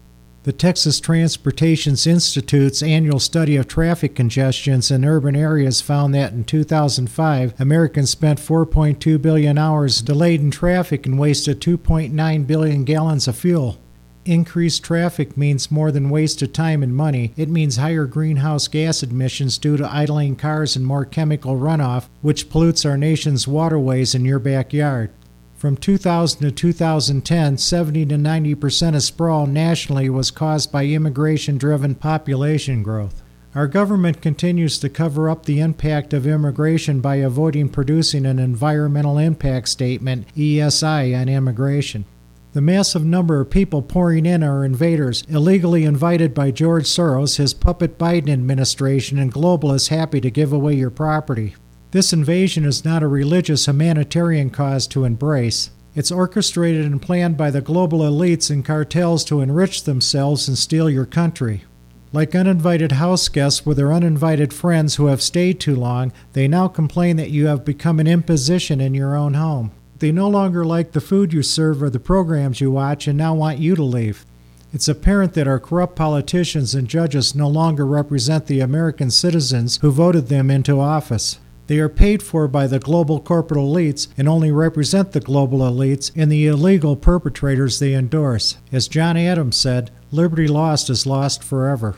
The 0.43 0.51
Texas 0.51 0.99
Transportation 0.99 1.93
Institute's 1.93 2.83
annual 2.83 3.19
study 3.19 3.55
of 3.55 3.69
traffic 3.69 4.15
congestions 4.15 4.91
in 4.91 5.05
urban 5.05 5.35
areas 5.35 5.79
found 5.79 6.13
that 6.13 6.33
in 6.33 6.43
2005, 6.43 7.53
Americans 7.57 8.09
spent 8.09 8.39
4.2 8.39 9.21
billion 9.21 9.57
hours 9.57 10.01
delayed 10.01 10.41
in 10.41 10.51
traffic 10.51 11.05
and 11.05 11.17
wasted 11.17 11.61
2.9 11.61 12.45
billion 12.45 12.83
gallons 12.83 13.29
of 13.29 13.37
fuel. 13.37 13.79
Increased 14.25 14.83
traffic 14.83 15.37
means 15.37 15.69
more 15.69 15.91
than 15.91 16.09
wasted 16.09 16.51
time 16.51 16.81
and 16.81 16.95
money. 16.95 17.31
It 17.37 17.47
means 17.47 17.77
higher 17.77 18.05
greenhouse 18.05 18.67
gas 18.67 19.03
emissions 19.03 19.59
due 19.59 19.77
to 19.77 19.93
idling 19.93 20.37
cars 20.37 20.75
and 20.75 20.83
more 20.83 21.05
chemical 21.05 21.57
runoff, 21.57 22.07
which 22.23 22.49
pollutes 22.49 22.85
our 22.85 22.97
nation's 22.97 23.47
waterways 23.47 24.15
in 24.15 24.25
your 24.25 24.39
backyard. 24.39 25.11
From 25.55 25.77
2000 25.77 26.41
to 26.41 26.51
2010, 26.51 27.59
70 27.59 28.05
to 28.07 28.17
90 28.17 28.55
percent 28.55 28.95
of 28.95 29.03
sprawl 29.03 29.45
nationally 29.45 30.09
was 30.09 30.31
caused 30.31 30.71
by 30.71 30.85
immigration 30.85 31.59
driven 31.59 31.93
population 31.93 32.81
growth. 32.81 33.21
Our 33.53 33.67
government 33.67 34.23
continues 34.23 34.79
to 34.79 34.89
cover 34.89 35.29
up 35.29 35.45
the 35.45 35.59
impact 35.59 36.13
of 36.13 36.25
immigration 36.25 36.99
by 36.99 37.17
avoiding 37.17 37.69
producing 37.69 38.25
an 38.25 38.39
environmental 38.39 39.19
impact 39.19 39.69
statement, 39.69 40.25
ESI, 40.35 41.15
on 41.15 41.29
immigration. 41.29 42.05
The 42.55 42.61
massive 42.61 43.03
number 43.03 43.41
of 43.41 43.49
people 43.49 43.81
pouring 43.81 44.25
in 44.25 44.41
are 44.41 44.63
invaders, 44.63 45.25
illegally 45.27 45.83
invited 45.83 46.33
by 46.33 46.51
George 46.51 46.85
Soros, 46.85 47.35
his 47.35 47.53
puppet 47.53 47.97
Biden 47.97 48.29
administration, 48.29 49.19
and 49.19 49.29
globalists 49.29 49.89
happy 49.89 50.21
to 50.21 50.31
give 50.31 50.53
away 50.53 50.73
your 50.73 50.89
property. 50.89 51.57
This 51.91 52.13
invasion 52.13 52.63
is 52.63 52.85
not 52.85 53.03
a 53.03 53.09
religious 53.09 53.65
humanitarian 53.65 54.51
cause 54.51 54.87
to 54.87 55.03
embrace. 55.03 55.71
It's 55.95 56.13
orchestrated 56.13 56.85
and 56.85 57.01
planned 57.01 57.35
by 57.35 57.51
the 57.51 57.59
global 57.59 57.99
elites 57.99 58.49
and 58.49 58.63
cartels 58.63 59.25
to 59.25 59.41
enrich 59.41 59.83
themselves 59.83 60.47
and 60.47 60.57
steal 60.57 60.89
your 60.89 61.05
country. 61.05 61.65
Like 62.13 62.35
uninvited 62.35 62.93
house 62.93 63.27
guests 63.27 63.65
with 63.65 63.75
their 63.75 63.91
uninvited 63.91 64.53
friends 64.53 64.95
who 64.95 65.07
have 65.07 65.21
stayed 65.21 65.59
too 65.59 65.75
long, 65.75 66.13
they 66.31 66.47
now 66.47 66.69
complain 66.69 67.17
that 67.17 67.31
you 67.31 67.47
have 67.47 67.65
become 67.65 67.99
an 67.99 68.07
imposition 68.07 68.79
in 68.79 68.93
your 68.93 69.17
own 69.17 69.33
home. 69.33 69.71
They 69.99 70.11
no 70.11 70.27
longer 70.27 70.65
like 70.65 70.91
the 70.91 71.01
food 71.01 71.31
you 71.31 71.41
serve 71.41 71.81
or 71.81 71.89
the 71.89 71.99
programs 71.99 72.59
you 72.59 72.71
watch 72.71 73.07
and 73.07 73.17
now 73.17 73.33
want 73.33 73.59
you 73.59 73.75
to 73.75 73.83
leave. 73.83 74.25
It's 74.73 74.89
apparent 74.89 75.33
that 75.35 75.47
our 75.47 75.59
corrupt 75.59 75.95
politicians 75.95 76.75
and 76.75 76.87
judges 76.87 77.33
no 77.33 77.47
longer 77.47 77.85
represent 77.85 78.47
the 78.47 78.59
American 78.59 79.09
citizens 79.09 79.77
who 79.81 79.89
voted 79.89 80.27
them 80.27 80.51
into 80.51 80.81
office. 80.81 81.39
They 81.67 81.79
are 81.79 81.89
paid 81.89 82.21
for 82.21 82.47
by 82.47 82.67
the 82.67 82.79
global 82.79 83.19
corporate 83.19 83.59
elites 83.59 84.07
and 84.17 84.27
only 84.27 84.51
represent 84.51 85.13
the 85.13 85.19
global 85.19 85.59
elites 85.59 86.11
and 86.15 86.31
the 86.31 86.45
illegal 86.45 86.95
perpetrators 86.95 87.79
they 87.79 87.93
endorse. 87.95 88.57
As 88.71 88.87
John 88.87 89.17
Adams 89.17 89.57
said, 89.57 89.91
liberty 90.11 90.47
lost 90.47 90.89
is 90.89 91.07
lost 91.07 91.43
forever. 91.43 91.95